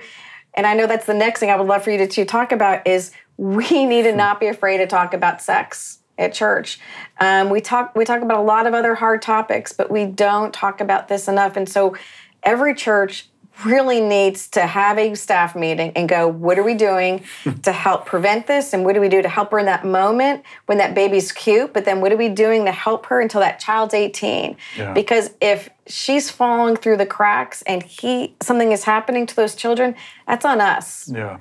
And 0.56 0.66
i 0.66 0.74
know 0.74 0.88
that's 0.88 1.06
the 1.06 1.14
next 1.14 1.40
thing 1.40 1.50
i 1.50 1.56
would 1.56 1.68
love 1.68 1.84
for 1.84 1.92
you 1.92 2.00
to, 2.00 2.08
to 2.08 2.26
talk 2.26 2.52
about 2.52 2.88
is 2.88 3.12
we 3.38 3.86
need 3.86 4.04
to 4.04 4.16
not 4.16 4.40
be 4.40 4.48
afraid 4.48 4.78
to 4.78 4.88
talk 4.88 5.14
about 5.14 5.42
sex 5.42 6.00
at 6.18 6.34
church. 6.34 6.80
Um, 7.20 7.50
we 7.50 7.62
talk 7.62 7.96
we 7.96 8.06
talk 8.06 8.22
about 8.22 8.40
a 8.40 8.44
lot 8.44 8.68
of 8.68 8.74
other 8.74 8.96
hard 8.96 9.22
topics, 9.22 9.72
but 9.72 9.90
we 9.90 10.06
don't 10.06 10.54
talk 10.54 10.82
about 10.82 11.08
this 11.08 11.28
enough. 11.28 11.56
And 11.58 11.68
so 11.68 11.96
every 12.44 12.76
church 12.76 13.30
really 13.66 14.02
needs 14.02 14.48
to 14.48 14.66
have 14.66 14.98
a 14.98 15.14
staff 15.16 15.56
meeting 15.56 15.92
and 15.96 16.10
go, 16.10 16.28
what 16.28 16.58
are 16.58 16.64
we 16.64 16.74
doing 16.74 17.24
to 17.64 17.72
help 17.72 18.06
prevent 18.06 18.48
this? 18.48 18.74
And 18.74 18.84
what 18.84 18.94
do 18.94 19.02
we 19.02 19.10
do 19.10 19.22
to 19.22 19.30
help 19.30 19.52
her 19.52 19.60
in 19.60 19.68
that 19.68 19.86
moment 19.86 20.44
when 20.66 20.80
that 20.80 20.96
baby's 20.96 21.32
cute? 21.32 21.74
But 21.74 21.86
then 21.86 22.02
what 22.02 22.12
are 22.12 22.18
we 22.18 22.30
doing 22.30 22.66
to 22.66 22.72
help 22.72 23.06
her 23.08 23.22
until 23.22 23.42
that 23.42 23.60
child's 23.60 23.94
18? 23.94 24.58
Yeah. 24.78 24.94
Because 24.94 25.32
if 25.40 25.70
she's 25.88 26.30
falling 26.30 26.76
through 26.76 26.98
the 26.98 27.06
cracks 27.06 27.62
and 27.64 27.84
he 27.84 28.36
something 28.42 28.72
is 28.72 28.84
happening 28.84 29.26
to 29.28 29.36
those 29.36 29.56
children, 29.56 29.96
that's 30.28 30.46
on 30.46 30.60
us. 30.60 31.10
Yeah. 31.14 31.38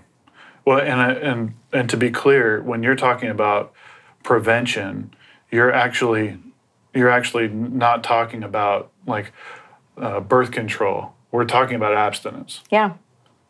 Well, 0.65 0.79
and 0.79 1.01
and 1.19 1.55
and 1.73 1.91
to 1.91 1.97
be 1.97 2.11
clear, 2.11 2.63
when 2.63 2.83
you're 2.83 2.95
talking 2.95 3.31
about 3.31 3.73
prevention, 4.23 5.15
you're 5.51 5.73
actually 5.73 6.39
you're 6.95 7.09
actually 7.11 7.49
not 7.49 8.05
talking 8.05 8.43
about 8.43 8.91
like 9.07 9.33
uh, 9.97 10.21
birth 10.21 10.51
control. 10.51 11.13
We're 11.31 11.45
talking 11.47 11.75
about 11.77 11.95
abstinence, 11.95 12.61
Yeah. 12.71 12.93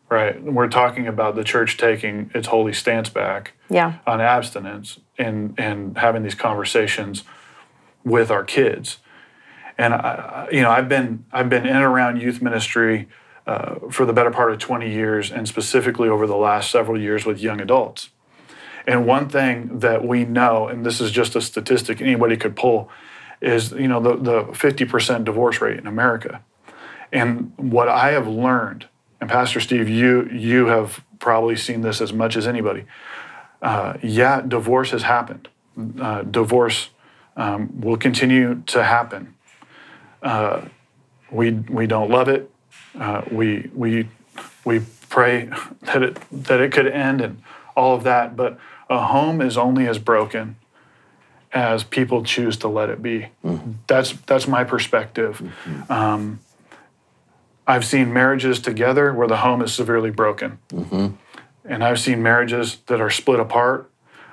right? 0.09 0.41
We're 0.41 0.69
talking 0.69 1.07
about 1.07 1.35
the 1.35 1.43
church 1.43 1.77
taking 1.77 2.31
its 2.33 2.47
holy 2.47 2.71
stance 2.73 3.09
back 3.09 3.53
Yeah. 3.69 3.95
on 4.07 4.21
abstinence 4.21 4.99
and 5.17 5.53
and 5.57 5.97
having 5.97 6.23
these 6.23 6.35
conversations 6.35 7.23
with 8.05 8.31
our 8.31 8.43
kids. 8.43 8.99
And 9.77 9.93
I, 9.93 10.47
you 10.51 10.61
know, 10.61 10.69
I've 10.71 10.87
been 10.87 11.25
I've 11.33 11.49
been 11.49 11.65
in 11.65 11.75
and 11.75 11.83
around 11.85 12.21
youth 12.21 12.41
ministry 12.41 13.07
uh, 13.45 13.75
for 13.91 14.05
the 14.05 14.13
better 14.13 14.31
part 14.31 14.53
of 14.53 14.59
20 14.59 14.89
years, 14.89 15.29
and 15.31 15.45
specifically 15.47 16.07
over 16.07 16.25
the 16.25 16.37
last 16.37 16.71
several 16.71 16.97
years 16.99 17.25
with 17.25 17.41
young 17.41 17.59
adults. 17.59 18.09
And 18.85 19.05
one 19.05 19.29
thing 19.29 19.79
that 19.79 20.05
we 20.05 20.25
know, 20.25 20.67
and 20.67 20.85
this 20.85 20.99
is 20.99 21.11
just 21.11 21.35
a 21.35 21.41
statistic 21.41 22.01
anybody 22.01 22.37
could 22.37 22.55
pull, 22.55 22.89
is 23.41 23.71
you 23.71 23.87
know 23.87 23.99
the 23.99 24.15
the 24.15 24.43
50% 24.45 25.25
divorce 25.25 25.61
rate 25.61 25.77
in 25.77 25.87
America. 25.87 26.41
And 27.11 27.53
what 27.57 27.87
I 27.87 28.11
have 28.11 28.27
learned, 28.27 28.87
and 29.21 29.29
Pastor 29.29 29.59
Steve, 29.59 29.87
you 29.87 30.27
you 30.29 30.67
have 30.67 31.03
probably 31.19 31.55
seen 31.55 31.81
this 31.81 32.01
as 32.01 32.11
much 32.11 32.35
as 32.35 32.47
anybody. 32.47 32.85
Uh, 33.61 33.97
yeah, 34.01 34.41
divorce 34.41 34.91
has 34.91 35.03
happened. 35.03 35.47
Uh, 35.99 36.23
divorce 36.23 36.89
um, 37.37 37.81
will 37.81 37.97
continue 37.97 38.61
to 38.67 38.83
happen. 38.83 39.33
Uh, 40.21 40.61
we 41.31 41.51
we 41.51 41.87
don't 41.87 42.09
love 42.09 42.27
it. 42.27 42.49
Uh, 42.99 43.21
we 43.31 43.69
we 43.73 44.07
we 44.65 44.81
pray 45.09 45.49
that 45.83 46.03
it 46.03 46.17
that 46.31 46.59
it 46.59 46.71
could 46.71 46.87
end 46.87 47.21
and 47.21 47.41
all 47.75 47.95
of 47.95 48.03
that. 48.03 48.35
But 48.35 48.59
a 48.89 49.05
home 49.05 49.41
is 49.41 49.57
only 49.57 49.87
as 49.87 49.97
broken 49.99 50.55
as 51.51 51.83
people 51.83 52.23
choose 52.23 52.57
to 52.57 52.67
let 52.67 52.89
it 52.89 53.01
be. 53.01 53.27
That's 53.87 54.13
that's 54.25 54.47
my 54.47 54.63
perspective. 54.63 55.41
Um, 55.89 56.39
I've 57.65 57.85
seen 57.85 58.11
marriages 58.11 58.59
together 58.59 59.13
where 59.13 59.27
the 59.27 59.37
home 59.37 59.61
is 59.61 59.73
severely 59.73 60.11
broken, 60.11 60.57
and 61.65 61.83
I've 61.83 61.99
seen 61.99 62.21
marriages 62.21 62.77
that 62.87 62.99
are 62.99 63.09
split 63.09 63.39
apart, 63.39 63.89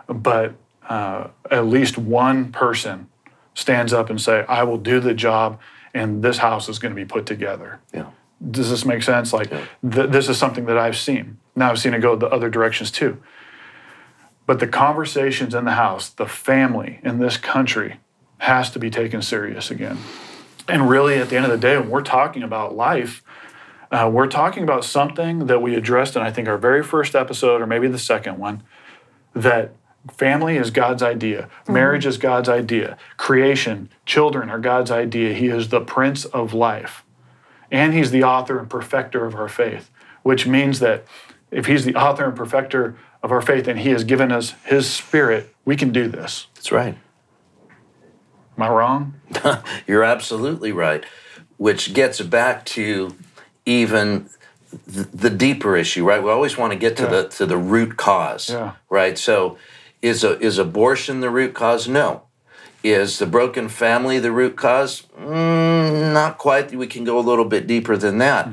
but 0.08 0.54
uh, 0.88 1.28
at 1.50 1.66
least 1.66 1.96
one 1.96 2.50
person 2.50 3.08
stands 3.54 3.92
up 3.92 4.10
and 4.10 4.20
say, 4.20 4.44
"I 4.48 4.64
will 4.64 4.78
do 4.78 4.98
the 4.98 5.14
job, 5.14 5.60
and 5.94 6.22
this 6.24 6.38
house 6.38 6.68
is 6.68 6.78
going 6.78 6.92
to 6.94 6.96
be 7.00 7.04
put 7.04 7.26
together." 7.26 7.80
Yeah. 7.94 8.06
Does 8.50 8.70
this 8.70 8.86
make 8.86 9.02
sense? 9.02 9.34
Like, 9.34 9.50
th- 9.50 10.10
this 10.10 10.28
is 10.30 10.38
something 10.38 10.64
that 10.64 10.78
I've 10.78 10.96
seen. 10.96 11.38
Now 11.54 11.70
I've 11.70 11.78
seen 11.78 11.92
it 11.92 12.00
go 12.00 12.16
the 12.16 12.28
other 12.28 12.48
directions 12.48 12.90
too. 12.90 13.22
But 14.50 14.58
the 14.58 14.66
conversations 14.66 15.54
in 15.54 15.64
the 15.64 15.74
house, 15.74 16.08
the 16.08 16.26
family 16.26 16.98
in 17.04 17.20
this 17.20 17.36
country 17.36 18.00
has 18.38 18.68
to 18.72 18.80
be 18.80 18.90
taken 18.90 19.22
serious 19.22 19.70
again. 19.70 19.98
And 20.66 20.90
really, 20.90 21.18
at 21.18 21.28
the 21.28 21.36
end 21.36 21.44
of 21.44 21.52
the 21.52 21.56
day, 21.56 21.78
when 21.78 21.88
we're 21.88 22.02
talking 22.02 22.42
about 22.42 22.74
life, 22.74 23.22
uh, 23.92 24.10
we're 24.12 24.26
talking 24.26 24.64
about 24.64 24.84
something 24.84 25.46
that 25.46 25.62
we 25.62 25.76
addressed 25.76 26.16
in, 26.16 26.22
I 26.22 26.32
think, 26.32 26.48
our 26.48 26.58
very 26.58 26.82
first 26.82 27.14
episode, 27.14 27.62
or 27.62 27.66
maybe 27.68 27.86
the 27.86 27.96
second 27.96 28.38
one, 28.38 28.64
that 29.34 29.70
family 30.10 30.56
is 30.56 30.72
God's 30.72 31.04
idea, 31.04 31.48
marriage 31.68 32.04
is 32.04 32.18
God's 32.18 32.48
idea, 32.48 32.98
creation, 33.18 33.88
children 34.04 34.50
are 34.50 34.58
God's 34.58 34.90
idea. 34.90 35.32
He 35.32 35.46
is 35.46 35.68
the 35.68 35.80
Prince 35.80 36.24
of 36.24 36.52
life, 36.52 37.04
and 37.70 37.94
He's 37.94 38.10
the 38.10 38.24
author 38.24 38.58
and 38.58 38.68
perfecter 38.68 39.24
of 39.26 39.36
our 39.36 39.48
faith, 39.48 39.92
which 40.24 40.44
means 40.44 40.80
that 40.80 41.04
if 41.52 41.66
He's 41.66 41.84
the 41.84 41.94
author 41.94 42.24
and 42.24 42.34
perfecter 42.34 42.96
of 43.22 43.32
our 43.32 43.42
faith 43.42 43.68
and 43.68 43.78
He 43.78 43.90
has 43.90 44.04
given 44.04 44.32
us 44.32 44.54
His 44.64 44.88
Spirit, 44.88 45.54
we 45.64 45.76
can 45.76 45.90
do 45.92 46.08
this. 46.08 46.46
That's 46.54 46.72
right. 46.72 46.96
Am 48.56 48.62
I 48.62 48.68
wrong? 48.68 49.14
You're 49.86 50.04
absolutely 50.04 50.72
right. 50.72 51.04
Which 51.56 51.94
gets 51.94 52.20
back 52.20 52.64
to 52.66 53.14
even 53.66 54.28
th- 54.92 55.06
the 55.12 55.30
deeper 55.30 55.76
issue, 55.76 56.04
right? 56.06 56.22
We 56.22 56.30
always 56.30 56.56
want 56.58 56.72
to 56.72 56.78
get 56.78 56.96
to 56.98 57.04
Yeah. 57.04 57.08
the 57.10 57.28
to 57.28 57.46
the 57.46 57.56
root 57.56 57.96
cause, 57.96 58.50
Yeah. 58.50 58.72
right? 58.88 59.16
So, 59.18 59.56
is 60.02 60.24
a, 60.24 60.38
is 60.40 60.58
abortion 60.58 61.20
the 61.20 61.30
root 61.30 61.54
cause? 61.54 61.86
No. 61.88 62.22
Is 62.82 63.18
the 63.18 63.26
broken 63.26 63.68
family 63.68 64.18
the 64.18 64.32
root 64.32 64.56
cause? 64.56 65.02
Mm, 65.18 66.14
not 66.14 66.38
quite. 66.38 66.74
We 66.74 66.86
can 66.86 67.04
go 67.04 67.18
a 67.18 67.20
little 67.20 67.44
bit 67.44 67.66
deeper 67.66 67.96
than 67.98 68.16
that. 68.18 68.48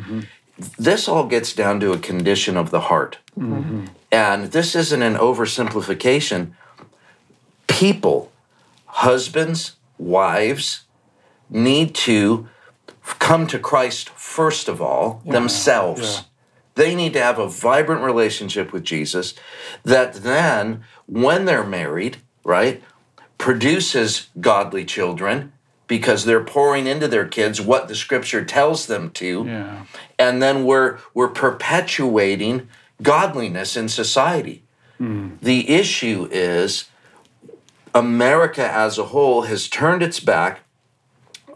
This 0.78 1.08
all 1.08 1.26
gets 1.26 1.54
down 1.54 1.80
to 1.80 1.94
a 1.94 1.98
condition 1.98 2.58
of 2.58 2.70
the 2.70 2.82
heart. 2.82 3.20
And 4.12 4.52
this 4.52 4.76
isn't 4.76 5.02
an 5.02 5.16
oversimplification. 5.16 6.52
People, 7.68 8.32
husbands, 8.86 9.76
wives, 9.98 10.86
need 11.50 11.94
to 11.96 12.48
come 13.20 13.48
to 13.48 13.60
Christ 13.60 14.10
first 14.10 14.68
of 14.68 14.82
all 14.82 15.22
themselves. 15.26 16.24
They 16.76 16.94
need 16.94 17.14
to 17.14 17.22
have 17.22 17.40
a 17.40 17.50
vibrant 17.50 18.04
relationship 18.04 18.72
with 18.72 18.84
Jesus 18.84 19.34
that 19.84 20.16
then, 20.16 20.84
when 21.08 21.46
they're 21.46 21.66
married, 21.66 22.18
right, 22.44 22.84
produces 23.38 24.28
godly 24.40 24.86
children 24.86 25.54
because 25.88 26.26
they're 26.26 26.44
pouring 26.44 26.86
into 26.86 27.08
their 27.08 27.28
kids 27.28 27.62
what 27.62 27.88
the 27.88 27.96
scripture 27.96 28.44
tells 28.44 28.88
them 28.88 29.10
to. 29.12 29.46
Yeah. 29.46 29.86
And 30.20 30.42
then 30.42 30.66
we're 30.66 31.00
we're 31.14 31.30
perpetuating 31.30 32.68
godliness 33.02 33.78
in 33.78 33.90
society. 33.90 34.64
The 35.42 35.70
issue 35.70 36.28
is 36.32 36.90
America 37.94 38.68
as 38.68 38.98
a 38.98 39.06
whole 39.06 39.44
has 39.44 39.68
turned 39.68 40.02
its 40.02 40.20
back 40.20 40.62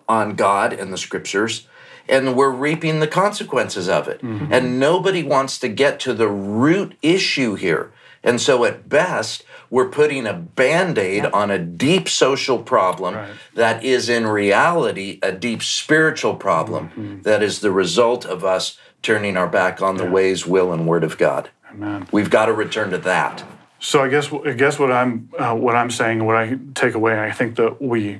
on 0.07 0.35
God 0.35 0.73
and 0.73 0.91
the 0.91 0.97
scriptures, 0.97 1.67
and 2.07 2.35
we're 2.35 2.51
reaping 2.51 2.99
the 2.99 3.07
consequences 3.07 3.87
of 3.87 4.07
it. 4.07 4.21
Mm-hmm. 4.21 4.51
And 4.51 4.79
nobody 4.79 5.23
wants 5.23 5.57
to 5.59 5.69
get 5.69 5.99
to 6.01 6.13
the 6.13 6.27
root 6.27 6.97
issue 7.01 7.55
here. 7.55 7.91
And 8.23 8.39
so, 8.39 8.65
at 8.65 8.87
best, 8.87 9.43
we're 9.71 9.89
putting 9.89 10.27
a 10.27 10.33
band 10.33 10.97
aid 10.99 11.25
on 11.25 11.49
a 11.49 11.57
deep 11.57 12.07
social 12.07 12.59
problem 12.61 13.15
Right. 13.15 13.31
that 13.55 13.83
is 13.83 14.09
in 14.09 14.27
reality 14.27 15.17
a 15.23 15.31
deep 15.31 15.63
spiritual 15.63 16.35
problem 16.35 16.89
mm-hmm. 16.89 17.21
that 17.21 17.41
is 17.41 17.61
the 17.61 17.71
result 17.71 18.25
of 18.25 18.43
us 18.43 18.77
turning 19.01 19.37
our 19.37 19.47
back 19.47 19.81
on 19.81 19.97
the 19.97 20.05
ways, 20.05 20.45
will, 20.45 20.71
and 20.71 20.87
word 20.87 21.03
of 21.03 21.17
God. 21.17 21.49
Amen. 21.71 22.07
We've 22.11 22.29
got 22.29 22.45
to 22.47 22.53
return 22.53 22.91
to 22.91 22.97
that. 22.99 23.43
So 23.79 24.03
I 24.03 24.09
guess 24.09 24.31
I 24.31 24.53
guess 24.53 24.77
what 24.77 24.91
I'm 24.91 25.29
uh, 25.37 25.55
what 25.55 25.75
I'm 25.75 25.89
saying, 25.89 26.23
what 26.23 26.35
I 26.35 26.57
take 26.75 26.93
away, 26.93 27.13
and 27.13 27.21
I 27.21 27.31
think 27.31 27.55
that 27.55 27.81
we 27.81 28.19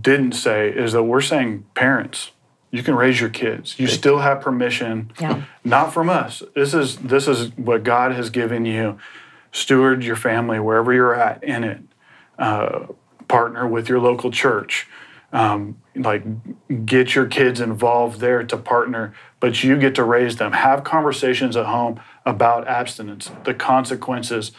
didn't 0.00 0.32
say 0.32 0.70
is 0.70 0.92
that 0.92 1.02
we're 1.02 1.20
saying 1.20 1.66
parents, 1.74 2.30
you 2.70 2.82
can 2.82 2.94
raise 2.94 3.20
your 3.20 3.28
kids. 3.28 3.78
You 3.78 3.88
still 3.88 4.18
have 4.20 4.40
permission, 4.40 5.10
Yeah. 5.20 5.42
not 5.64 5.92
from 5.92 6.08
us. 6.08 6.42
This 6.54 6.72
is 6.72 6.96
this 6.96 7.28
is 7.28 7.54
what 7.58 7.84
God 7.84 8.12
has 8.12 8.30
given 8.30 8.64
you. 8.64 8.98
Steward 9.54 10.02
your 10.02 10.16
family 10.16 10.58
wherever 10.58 10.94
you're 10.94 11.14
at 11.14 11.44
in 11.44 11.62
it. 11.64 11.80
Uh, 12.38 12.86
partner 13.28 13.66
with 13.68 13.88
your 13.90 14.00
local 14.00 14.30
church. 14.30 14.88
Um, 15.32 15.78
like 15.96 16.22
get 16.84 17.14
your 17.14 17.26
kids 17.26 17.60
involved 17.60 18.20
there 18.20 18.42
to 18.44 18.56
partner, 18.56 19.14
but 19.40 19.62
you 19.64 19.78
get 19.78 19.94
to 19.94 20.04
raise 20.04 20.36
them. 20.36 20.52
Have 20.52 20.84
conversations 20.84 21.56
at 21.56 21.66
home 21.66 22.00
about 22.26 22.68
abstinence, 22.68 23.30
the 23.44 23.54
consequences 23.54 24.52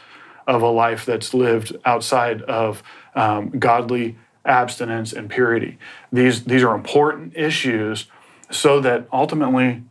of 0.47 0.61
a 0.61 0.67
life 0.69 1.05
that's 1.05 1.33
lived 1.33 1.75
outside 1.85 2.41
of 2.43 2.81
um, 3.15 3.49
godly 3.59 4.17
abstinence 4.45 5.13
and 5.13 5.29
purity. 5.29 5.77
These 6.11 6.45
these 6.45 6.63
are 6.63 6.75
important 6.75 7.37
issues, 7.37 8.07
so 8.51 8.79
that 8.81 9.07
ultimately 9.13 9.83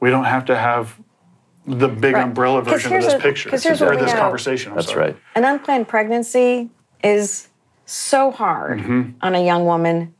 we 0.00 0.10
don't 0.10 0.24
have 0.24 0.46
to 0.46 0.56
have 0.56 0.98
the 1.66 1.88
big 1.88 2.14
Right. 2.14 2.24
umbrella 2.24 2.62
'Cause 2.62 2.72
version 2.82 2.94
of 2.96 3.02
this 3.04 3.14
a- 3.14 3.18
picture 3.18 3.48
'cause 3.50 3.62
here's 3.62 3.80
what 3.80 3.94
or 3.94 3.96
this 3.96 4.12
know. 4.12 4.20
conversation. 4.20 4.72
I'm 4.72 4.76
That's 4.76 4.88
sorry. 4.90 5.00
right. 5.06 5.16
An 5.34 5.44
unplanned 5.44 5.88
pregnancy 5.88 6.70
is 7.02 7.48
so 7.86 8.30
hard 8.30 8.80
Mm-hmm. 8.80 9.10
on 9.22 9.34
a 9.34 9.44
young 9.44 9.64
woman, 9.66 10.14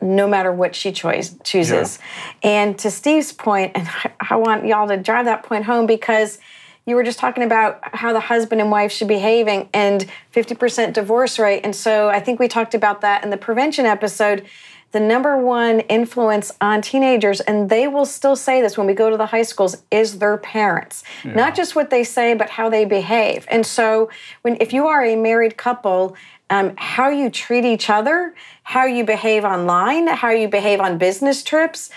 no 0.00 0.26
matter 0.26 0.52
what 0.52 0.74
she 0.74 0.92
choice, 0.92 1.34
chooses. 1.44 1.98
And 2.42 2.78
to 2.80 2.90
Steve's 2.90 3.32
point, 3.32 3.72
and 3.76 3.88
I, 4.30 4.36
want 4.36 4.66
y'all 4.66 4.88
to 4.88 4.96
drive 4.96 5.26
that 5.26 5.42
point 5.44 5.64
home 5.64 5.86
because 5.86 6.38
you 6.84 6.96
were 6.96 7.04
just 7.04 7.18
talking 7.20 7.44
about 7.44 7.78
how 7.94 8.12
the 8.12 8.18
husband 8.20 8.60
and 8.60 8.70
wife 8.70 8.90
should 8.90 9.06
be 9.06 9.14
behaving 9.14 9.68
and 9.72 10.04
50% 10.34 10.92
divorce 10.92 11.38
rate. 11.38 11.60
And 11.62 11.76
so 11.76 12.08
I 12.08 12.18
think 12.18 12.40
we 12.40 12.48
talked 12.48 12.74
about 12.74 13.02
that 13.02 13.22
in 13.22 13.30
the 13.30 13.36
prevention 13.36 13.86
episode. 13.86 14.44
The 14.90 14.98
number 15.00 15.38
one 15.38 15.80
influence 15.80 16.52
on 16.60 16.82
teenagers, 16.82 17.40
and 17.40 17.70
they 17.70 17.86
will 17.88 18.04
still 18.04 18.36
say 18.36 18.60
this 18.60 18.76
when 18.76 18.86
we 18.86 18.92
go 18.94 19.08
to 19.08 19.16
the 19.16 19.26
high 19.26 19.42
schools, 19.44 19.76
is 19.90 20.18
their 20.18 20.36
parents. 20.36 21.02
Not 21.24 21.54
just 21.54 21.74
what 21.76 21.88
they 21.88 22.04
say, 22.04 22.34
but 22.34 22.50
how 22.50 22.68
they 22.68 22.84
behave. 22.84 23.46
And 23.48 23.64
so, 23.64 24.10
when 24.42 24.58
if 24.60 24.72
you 24.74 24.88
are 24.88 25.02
a 25.02 25.16
married 25.16 25.56
couple, 25.56 26.14
um, 26.52 26.74
how 26.76 27.08
you 27.08 27.30
treat 27.30 27.64
each 27.64 27.88
other, 27.88 28.34
how 28.62 28.84
you 28.84 29.04
behave 29.04 29.42
online, 29.42 30.06
how 30.06 30.28
you 30.30 30.48
behave 30.48 30.80
on 30.80 30.98
business 30.98 31.42
trips, 31.42 31.88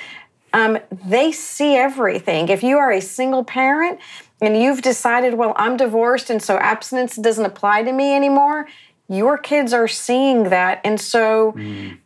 um, 0.53 0.77
they 1.05 1.33
see 1.33 1.75
everything. 1.75 2.47
If 2.47 2.63
you 2.63 2.77
are 2.77 2.89
a 2.89 3.01
single 3.01 3.43
parent 3.43 3.99
and 4.39 4.55
you've 4.55 4.81
decided, 4.81 5.33
well, 5.33 5.53
I'm 5.57 5.75
divorced 5.75 6.29
and 6.29 6.41
so 6.41 6.57
abstinence 6.57 7.17
doesn't 7.17 7.43
apply 7.43 7.83
to 7.83 7.91
me 7.91 8.15
anymore, 8.15 8.65
your 9.09 9.37
kids 9.37 9.73
are 9.73 9.89
seeing 9.89 10.43
that. 10.43 10.79
And 10.85 11.01
so 11.01 11.53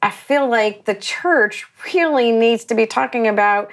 I 0.02 0.10
feel 0.10 0.50
like 0.50 0.86
the 0.86 0.96
church 0.96 1.68
really 1.94 2.32
needs 2.32 2.66
to 2.66 2.74
be 2.74 2.88
talking 2.88 3.28
about. 3.28 3.70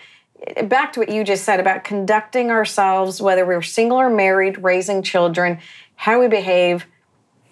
Back 0.64 0.92
to 0.92 1.00
what 1.00 1.08
you 1.08 1.24
just 1.24 1.44
said 1.44 1.60
about 1.60 1.82
conducting 1.82 2.50
ourselves, 2.50 3.22
whether 3.22 3.46
we're 3.46 3.62
single 3.62 3.96
or 3.96 4.10
married, 4.10 4.62
raising 4.62 5.02
children, 5.02 5.60
how 5.96 6.20
we 6.20 6.28
behave 6.28 6.84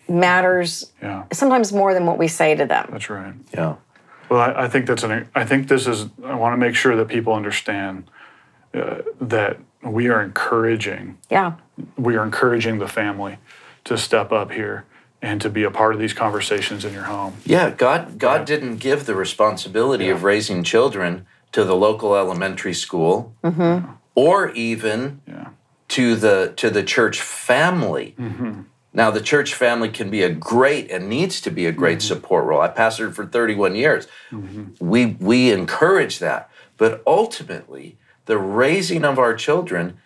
matters 0.08 0.92
Yeah, 1.02 1.24
sometimes 1.32 1.72
more 1.72 1.94
than 1.94 2.06
what 2.06 2.18
we 2.18 2.28
say 2.28 2.54
to 2.54 2.66
them. 2.66 2.88
that's 2.92 3.08
right. 3.10 3.34
Yeah. 3.52 3.76
Well, 4.28 4.40
I, 4.40 4.64
I 4.64 4.68
think 4.68 4.86
that's 4.86 5.02
an. 5.02 5.28
I 5.34 5.44
think 5.44 5.68
this 5.68 5.86
is. 5.86 6.06
I 6.24 6.34
want 6.34 6.54
to 6.54 6.56
make 6.56 6.74
sure 6.74 6.96
that 6.96 7.08
people 7.08 7.34
understand 7.34 8.10
uh, 8.72 8.98
that 9.20 9.58
we 9.82 10.08
are 10.08 10.22
encouraging. 10.22 11.18
Yeah. 11.30 11.54
We 11.96 12.16
are 12.16 12.24
encouraging 12.24 12.78
the 12.78 12.88
family 12.88 13.36
to 13.84 13.98
step 13.98 14.32
up 14.32 14.50
here 14.50 14.86
and 15.20 15.40
to 15.42 15.50
be 15.50 15.62
a 15.64 15.70
part 15.70 15.94
of 15.94 16.00
these 16.00 16.14
conversations 16.14 16.84
in 16.84 16.92
your 16.94 17.02
home. 17.04 17.34
Yeah, 17.44 17.70
God 17.70 18.18
God 18.18 18.46
didn't 18.46 18.76
give 18.76 19.04
the 19.06 19.14
responsibility 19.14 20.08
of 20.08 20.22
raising 20.24 20.64
children 20.64 21.26
to 21.52 21.64
the 21.64 21.76
local 21.76 22.16
elementary 22.16 22.74
school 22.74 23.34
or 24.14 24.50
even 24.52 25.20
Yeah. 25.28 25.48
to 25.88 26.16
the 26.16 26.52
to 26.56 26.70
the 26.70 26.82
church 26.82 27.20
family. 27.20 28.14
Now 28.94 29.11
the 29.11 29.20
church 29.20 29.54
family 29.54 29.88
can 29.88 30.09
be 30.09 30.22
a 30.22 30.30
great 30.30 30.90
and 30.90 31.09
needs 31.09 31.40
to 31.42 31.50
be 31.50 31.66
a 31.66 31.72
great 31.72 31.98
mm-hmm. 31.98 32.14
support 32.14 32.44
role. 32.46 32.61
I 32.61 32.68
pastored 32.68 33.12
for 33.12 33.26
31 33.26 33.74
years. 33.74 34.07
Mm-hmm. 34.30 34.88
We 34.88 35.07
we 35.20 35.50
encourage 35.50 36.20
that, 36.20 36.48
but 36.76 37.02
ultimately 37.07 37.98
the 38.26 38.38
raising 38.38 39.04
of 39.04 39.18
our 39.18 39.35
children 39.35 39.98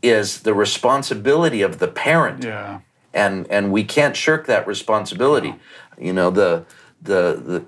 is 0.00 0.42
the 0.42 0.54
responsibility 0.54 1.60
of 1.62 1.78
the 1.78 1.88
parent 1.88 2.44
Yeah. 2.44 2.80
and 3.12 3.46
and 3.50 3.72
we 3.72 3.82
can't 3.82 4.16
shirk 4.16 4.46
that 4.46 4.66
responsibility. 4.66 5.56
You 5.98 6.12
know 6.12 6.30
the 6.30 6.64
the 7.02 7.42
the 7.44 7.64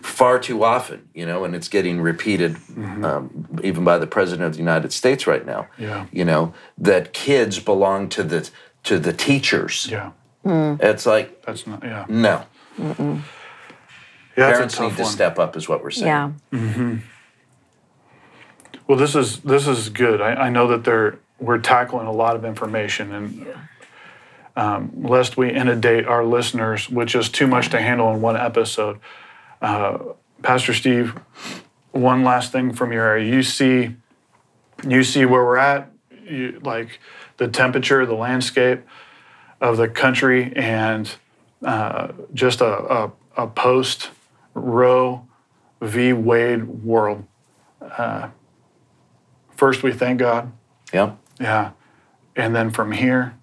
far 0.00 0.38
too 0.38 0.64
often, 0.64 1.08
you 1.14 1.24
know, 1.26 1.44
and 1.44 1.54
it's 1.54 1.68
getting 1.68 2.00
repeated 2.00 2.54
mm-hmm. 2.54 3.04
um, 3.04 3.60
even 3.62 3.84
by 3.84 3.98
the 3.98 4.06
president 4.06 4.46
of 4.46 4.52
the 4.52 4.58
United 4.58 4.92
States 4.92 5.26
right 5.26 5.46
now. 5.46 5.68
Yeah. 5.78 6.06
You 6.10 6.24
know 6.24 6.54
that 6.78 7.12
kids 7.12 7.58
belong 7.60 8.08
to 8.10 8.22
the 8.22 8.50
to 8.84 8.98
the 8.98 9.12
teachers. 9.12 9.88
Yeah. 9.90 10.12
It's 10.44 11.06
like 11.06 11.42
That's 11.42 11.66
not. 11.66 11.82
Yeah. 11.82 12.04
no, 12.08 12.44
Yeah. 12.78 13.20
Parents 14.36 14.80
need 14.80 14.96
to 14.96 15.02
one. 15.02 15.10
step 15.10 15.38
up, 15.38 15.56
is 15.56 15.68
what 15.68 15.82
we're 15.82 15.90
saying. 15.90 16.06
Yeah. 16.52 16.96
Well, 18.88 18.98
this 18.98 19.14
is 19.14 19.40
this 19.40 19.66
is 19.66 19.88
good. 19.88 20.20
I, 20.20 20.34
I 20.34 20.50
know 20.50 20.68
that 20.68 20.84
they're 20.84 21.18
we're 21.38 21.58
tackling 21.58 22.06
a 22.06 22.12
lot 22.12 22.36
of 22.36 22.44
information, 22.44 23.12
and 23.12 23.46
um, 24.56 24.90
lest 25.02 25.36
we 25.36 25.50
inundate 25.52 26.06
our 26.06 26.24
listeners 26.24 26.90
with 26.90 27.08
just 27.08 27.34
too 27.34 27.46
much 27.46 27.70
to 27.70 27.80
handle 27.80 28.12
in 28.12 28.20
one 28.20 28.36
episode, 28.36 28.98
uh, 29.60 29.98
Pastor 30.42 30.74
Steve, 30.74 31.14
one 31.92 32.22
last 32.24 32.52
thing 32.52 32.72
from 32.72 32.92
your 32.92 33.04
area. 33.06 33.32
You 33.32 33.42
see, 33.42 33.96
you 34.86 35.04
see 35.04 35.24
where 35.24 35.44
we're 35.44 35.56
at, 35.56 35.90
you, 36.24 36.60
like 36.64 36.98
the 37.36 37.48
temperature, 37.48 38.04
the 38.04 38.14
landscape 38.14 38.82
of 39.62 39.78
the 39.78 39.88
country, 39.88 40.52
and 40.56 41.14
uh, 41.64 42.08
just 42.34 42.60
a, 42.60 42.66
a, 42.66 43.12
a 43.38 43.46
post 43.46 44.10
Roe 44.54 45.26
v. 45.80 46.12
Wade 46.12 46.64
world. 46.64 47.24
First, 49.56 49.82
we 49.84 49.92
thank 49.92 50.18
God. 50.18 50.52
Yeah. 50.92 51.14
Yeah. 51.40 51.72
And 52.34 52.54
then 52.54 52.70
from 52.70 52.92
here, 52.92 53.34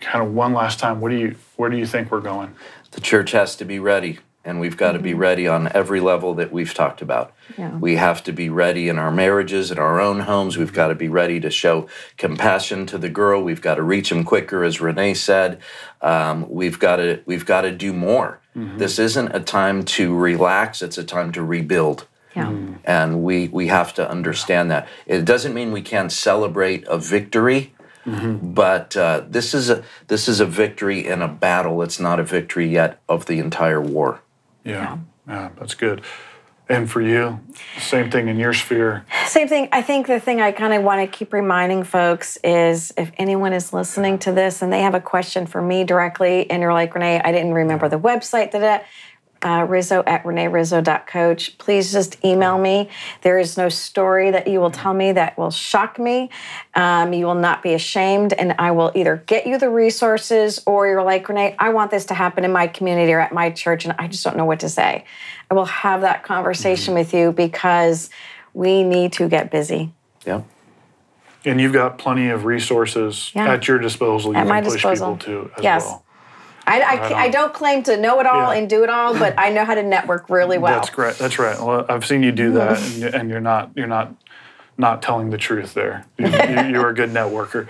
kind 0.00 0.26
of 0.26 0.34
one 0.34 0.52
last 0.52 0.78
time, 0.78 1.00
what 1.00 1.10
do 1.10 1.16
you 1.16 1.36
where 1.56 1.70
do 1.70 1.78
you 1.78 1.86
think 1.86 2.10
we're 2.10 2.20
going? 2.20 2.54
The 2.90 3.00
church 3.00 3.32
has 3.32 3.56
to 3.56 3.64
be 3.64 3.78
ready, 3.78 4.18
and 4.46 4.60
we've 4.60 4.76
got 4.76 4.92
to 4.92 4.98
be 4.98 5.10
mm-hmm. 5.10 5.18
ready 5.18 5.48
on 5.48 5.70
every 5.72 6.00
level 6.00 6.34
that 6.34 6.52
we've 6.52 6.72
talked 6.72 7.02
about. 7.02 7.34
Yeah. 7.58 7.76
We 7.76 7.96
have 7.96 8.22
to 8.24 8.32
be 8.32 8.48
ready 8.48 8.88
in 8.88 8.98
our 8.98 9.10
marriages, 9.10 9.70
in 9.70 9.78
our 9.78 10.00
own 10.00 10.20
homes. 10.20 10.56
We've 10.56 10.68
mm-hmm. 10.68 10.76
got 10.76 10.88
to 10.88 10.94
be 10.94 11.08
ready 11.08 11.40
to 11.40 11.50
show 11.50 11.88
compassion 12.16 12.86
to 12.86 12.96
the 12.98 13.10
girl. 13.10 13.42
We've 13.42 13.60
got 13.60 13.74
to 13.74 13.82
reach 13.82 14.08
them 14.08 14.24
quicker, 14.24 14.64
as 14.64 14.80
Renee 14.80 15.14
said. 15.14 15.60
Um, 16.00 16.48
we've 16.48 16.78
got 16.78 16.96
to 16.96 17.20
we've 17.26 17.44
got 17.44 17.62
to 17.62 17.72
do 17.72 17.92
more. 17.92 18.40
Mm-hmm. 18.56 18.78
This 18.78 18.98
isn't 18.98 19.34
a 19.34 19.40
time 19.40 19.84
to 19.84 20.14
relax. 20.16 20.80
It's 20.80 20.96
a 20.96 21.04
time 21.04 21.32
to 21.32 21.42
rebuild. 21.42 22.06
Yeah. 22.34 22.46
Mm. 22.46 22.78
And 22.84 23.22
we, 23.22 23.48
we 23.48 23.68
have 23.68 23.94
to 23.94 24.08
understand 24.08 24.70
that. 24.70 24.86
It 25.06 25.24
doesn't 25.24 25.54
mean 25.54 25.72
we 25.72 25.80
can't 25.80 26.12
celebrate 26.12 26.86
a 26.86 26.98
victory, 26.98 27.72
but 28.54 28.94
uh, 28.94 29.24
this 29.26 29.54
is 29.54 29.70
a 29.70 29.82
this 30.06 30.28
is 30.28 30.38
a 30.38 30.46
victory 30.46 31.06
in 31.06 31.22
a 31.22 31.28
battle. 31.28 31.82
It's 31.82 31.98
not 31.98 32.20
a 32.20 32.22
victory 32.22 32.68
yet 32.68 33.00
of 33.08 33.24
the 33.24 33.38
entire 33.38 33.80
war. 33.80 34.20
Yeah. 34.66 34.98
Yeah, 35.26 35.50
that's 35.58 35.74
good. 35.74 36.02
And 36.68 36.90
for 36.90 37.00
you, 37.00 37.38
same 37.78 38.10
thing 38.10 38.26
in 38.26 38.38
your 38.38 38.52
sphere. 38.52 39.06
Same 39.26 39.46
thing. 39.46 39.68
I 39.70 39.82
think 39.82 40.08
the 40.08 40.18
thing 40.18 40.40
I 40.40 40.50
kind 40.50 40.74
of 40.74 40.82
want 40.82 41.00
to 41.00 41.16
keep 41.16 41.32
reminding 41.32 41.84
folks 41.84 42.38
is 42.42 42.92
if 42.96 43.12
anyone 43.18 43.52
is 43.52 43.72
listening 43.72 44.18
to 44.20 44.32
this 44.32 44.62
and 44.62 44.72
they 44.72 44.80
have 44.80 44.94
a 44.94 45.00
question 45.00 45.46
for 45.46 45.62
me 45.62 45.84
directly, 45.84 46.50
and 46.50 46.60
you're 46.60 46.72
like, 46.72 46.92
Renee, 46.92 47.20
I 47.24 47.30
didn't 47.30 47.54
remember 47.54 47.88
the 47.88 48.00
website, 48.00 48.50
da. 48.50 48.80
Uh, 49.42 49.66
Rizzo 49.68 50.02
at 50.06 50.24
reneerizzo.coach. 50.24 51.58
Please 51.58 51.92
just 51.92 52.24
email 52.24 52.58
me. 52.58 52.88
There 53.22 53.38
is 53.38 53.56
no 53.56 53.68
story 53.68 54.30
that 54.30 54.48
you 54.48 54.60
will 54.60 54.70
tell 54.70 54.94
me 54.94 55.12
that 55.12 55.36
will 55.36 55.50
shock 55.50 55.98
me. 55.98 56.30
Um, 56.74 57.12
you 57.12 57.26
will 57.26 57.34
not 57.34 57.62
be 57.62 57.74
ashamed, 57.74 58.32
and 58.32 58.54
I 58.58 58.70
will 58.70 58.92
either 58.94 59.22
get 59.26 59.46
you 59.46 59.58
the 59.58 59.68
resources 59.68 60.62
or 60.66 60.86
you're 60.86 61.02
like, 61.02 61.28
Renee, 61.28 61.54
I 61.58 61.68
want 61.68 61.90
this 61.90 62.06
to 62.06 62.14
happen 62.14 62.44
in 62.44 62.52
my 62.52 62.66
community 62.66 63.12
or 63.12 63.20
at 63.20 63.32
my 63.32 63.50
church, 63.50 63.84
and 63.84 63.94
I 63.98 64.08
just 64.08 64.24
don't 64.24 64.36
know 64.36 64.46
what 64.46 64.60
to 64.60 64.68
say. 64.68 65.04
I 65.50 65.54
will 65.54 65.66
have 65.66 66.00
that 66.00 66.22
conversation 66.22 66.94
mm-hmm. 66.94 66.98
with 66.98 67.14
you 67.14 67.32
because 67.32 68.10
we 68.54 68.82
need 68.82 69.12
to 69.14 69.28
get 69.28 69.50
busy. 69.50 69.92
Yeah. 70.24 70.42
And 71.44 71.60
you've 71.60 71.74
got 71.74 71.98
plenty 71.98 72.28
of 72.30 72.44
resources 72.44 73.30
yeah. 73.34 73.52
at 73.52 73.68
your 73.68 73.78
disposal. 73.78 74.32
You 74.32 74.38
at 74.38 74.46
my 74.48 74.60
disposal. 74.60 75.16
people 75.16 75.44
to 75.48 75.50
as 75.58 75.62
yes. 75.62 75.84
well. 75.84 76.05
I, 76.66 76.80
I, 76.80 77.22
I, 77.24 77.28
don't 77.28 77.54
claim 77.54 77.84
to 77.84 77.96
know 77.96 78.18
it 78.18 78.26
all 78.26 78.52
yeah. 78.52 78.58
and 78.58 78.68
do 78.68 78.82
it 78.82 78.90
all, 78.90 79.16
but 79.16 79.38
I 79.38 79.50
know 79.50 79.64
how 79.64 79.74
to 79.74 79.82
network 79.84 80.28
really 80.28 80.58
well. 80.58 80.74
That's 80.74 80.90
great. 80.90 81.16
That's 81.16 81.38
right. 81.38 81.58
Well, 81.60 81.86
I've 81.88 82.04
seen 82.04 82.24
you 82.24 82.32
do 82.32 82.52
mm-hmm. 82.52 83.00
that, 83.00 83.14
and, 83.14 83.30
you're 83.30 83.40
not 83.40 83.70
you're 83.76 83.86
not 83.86 84.14
not 84.76 85.00
telling 85.00 85.30
the 85.30 85.38
truth 85.38 85.74
there. 85.74 86.04
You, 86.18 86.26
are 86.26 86.88
a 86.88 86.94
good 86.94 87.10
networker. 87.10 87.68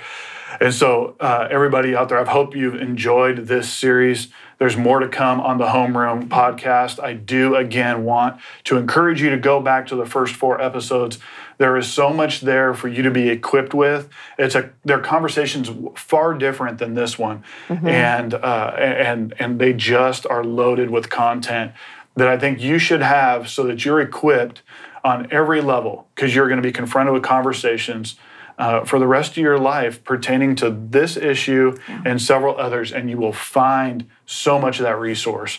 And 0.60 0.72
so, 0.72 1.16
uh, 1.20 1.48
everybody 1.50 1.94
out 1.94 2.08
there, 2.08 2.18
I 2.18 2.30
hope 2.30 2.54
you've 2.54 2.80
enjoyed 2.80 3.46
this 3.46 3.68
series. 3.72 4.28
There's 4.58 4.76
more 4.76 5.00
to 5.00 5.08
come 5.08 5.40
on 5.40 5.58
the 5.58 5.66
Homeroom 5.66 6.28
podcast. 6.28 7.02
I 7.02 7.12
do 7.12 7.56
again 7.56 8.04
want 8.04 8.40
to 8.64 8.76
encourage 8.76 9.20
you 9.20 9.30
to 9.30 9.36
go 9.36 9.60
back 9.60 9.86
to 9.88 9.96
the 9.96 10.06
first 10.06 10.34
four 10.34 10.60
episodes. 10.60 11.18
There 11.58 11.76
is 11.76 11.90
so 11.92 12.10
much 12.10 12.40
there 12.40 12.72
for 12.74 12.88
you 12.88 13.02
to 13.02 13.10
be 13.10 13.28
equipped 13.28 13.74
with. 13.74 14.08
It's 14.38 14.54
a 14.54 14.70
their 14.84 15.00
conversations 15.00 15.70
far 15.94 16.34
different 16.34 16.78
than 16.78 16.94
this 16.94 17.18
one, 17.18 17.44
mm-hmm. 17.68 17.86
and 17.86 18.34
uh, 18.34 18.74
and 18.78 19.34
and 19.38 19.58
they 19.58 19.72
just 19.72 20.26
are 20.26 20.44
loaded 20.44 20.90
with 20.90 21.10
content 21.10 21.72
that 22.16 22.28
I 22.28 22.38
think 22.38 22.60
you 22.60 22.78
should 22.78 23.02
have 23.02 23.48
so 23.48 23.64
that 23.64 23.84
you're 23.84 24.00
equipped 24.00 24.62
on 25.04 25.28
every 25.30 25.60
level 25.60 26.08
because 26.14 26.34
you're 26.34 26.48
going 26.48 26.60
to 26.60 26.66
be 26.66 26.72
confronted 26.72 27.12
with 27.12 27.22
conversations 27.22 28.16
uh, 28.58 28.84
for 28.84 28.98
the 28.98 29.06
rest 29.06 29.32
of 29.32 29.38
your 29.38 29.58
life 29.58 30.02
pertaining 30.04 30.54
to 30.56 30.70
this 30.70 31.16
issue 31.16 31.76
yeah. 31.88 32.02
and 32.06 32.20
several 32.20 32.56
others, 32.56 32.92
and 32.92 33.10
you 33.10 33.18
will 33.18 33.32
find 33.32 34.08
so 34.24 34.58
much 34.58 34.78
of 34.78 34.84
that 34.84 34.98
resource. 34.98 35.58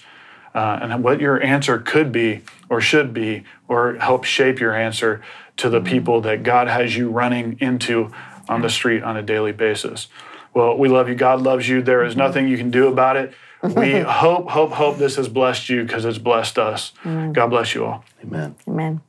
Uh, 0.55 0.79
and 0.81 1.03
what 1.03 1.21
your 1.21 1.41
answer 1.43 1.77
could 1.77 2.11
be 2.11 2.41
or 2.69 2.81
should 2.81 3.13
be, 3.13 3.43
or 3.67 3.95
help 3.95 4.23
shape 4.23 4.59
your 4.59 4.73
answer 4.73 5.21
to 5.57 5.69
the 5.69 5.79
mm-hmm. 5.79 5.87
people 5.87 6.21
that 6.21 6.43
God 6.43 6.67
has 6.67 6.97
you 6.97 7.09
running 7.09 7.57
into 7.59 8.11
on 8.49 8.61
the 8.61 8.69
street 8.69 9.03
on 9.03 9.17
a 9.17 9.21
daily 9.21 9.51
basis. 9.51 10.07
Well, 10.53 10.77
we 10.77 10.89
love 10.89 11.09
you. 11.09 11.15
God 11.15 11.41
loves 11.41 11.69
you. 11.69 11.81
There 11.81 12.03
is 12.03 12.13
mm-hmm. 12.13 12.21
nothing 12.21 12.47
you 12.47 12.57
can 12.57 12.71
do 12.71 12.87
about 12.87 13.17
it. 13.17 13.33
We 13.61 13.99
hope, 13.99 14.49
hope, 14.49 14.71
hope 14.71 14.97
this 14.97 15.17
has 15.17 15.27
blessed 15.27 15.69
you 15.69 15.83
because 15.83 16.05
it's 16.05 16.17
blessed 16.17 16.57
us. 16.57 16.93
Amen. 17.05 17.33
God 17.33 17.47
bless 17.47 17.75
you 17.75 17.85
all. 17.85 18.03
Amen. 18.23 18.55
Amen. 18.67 19.01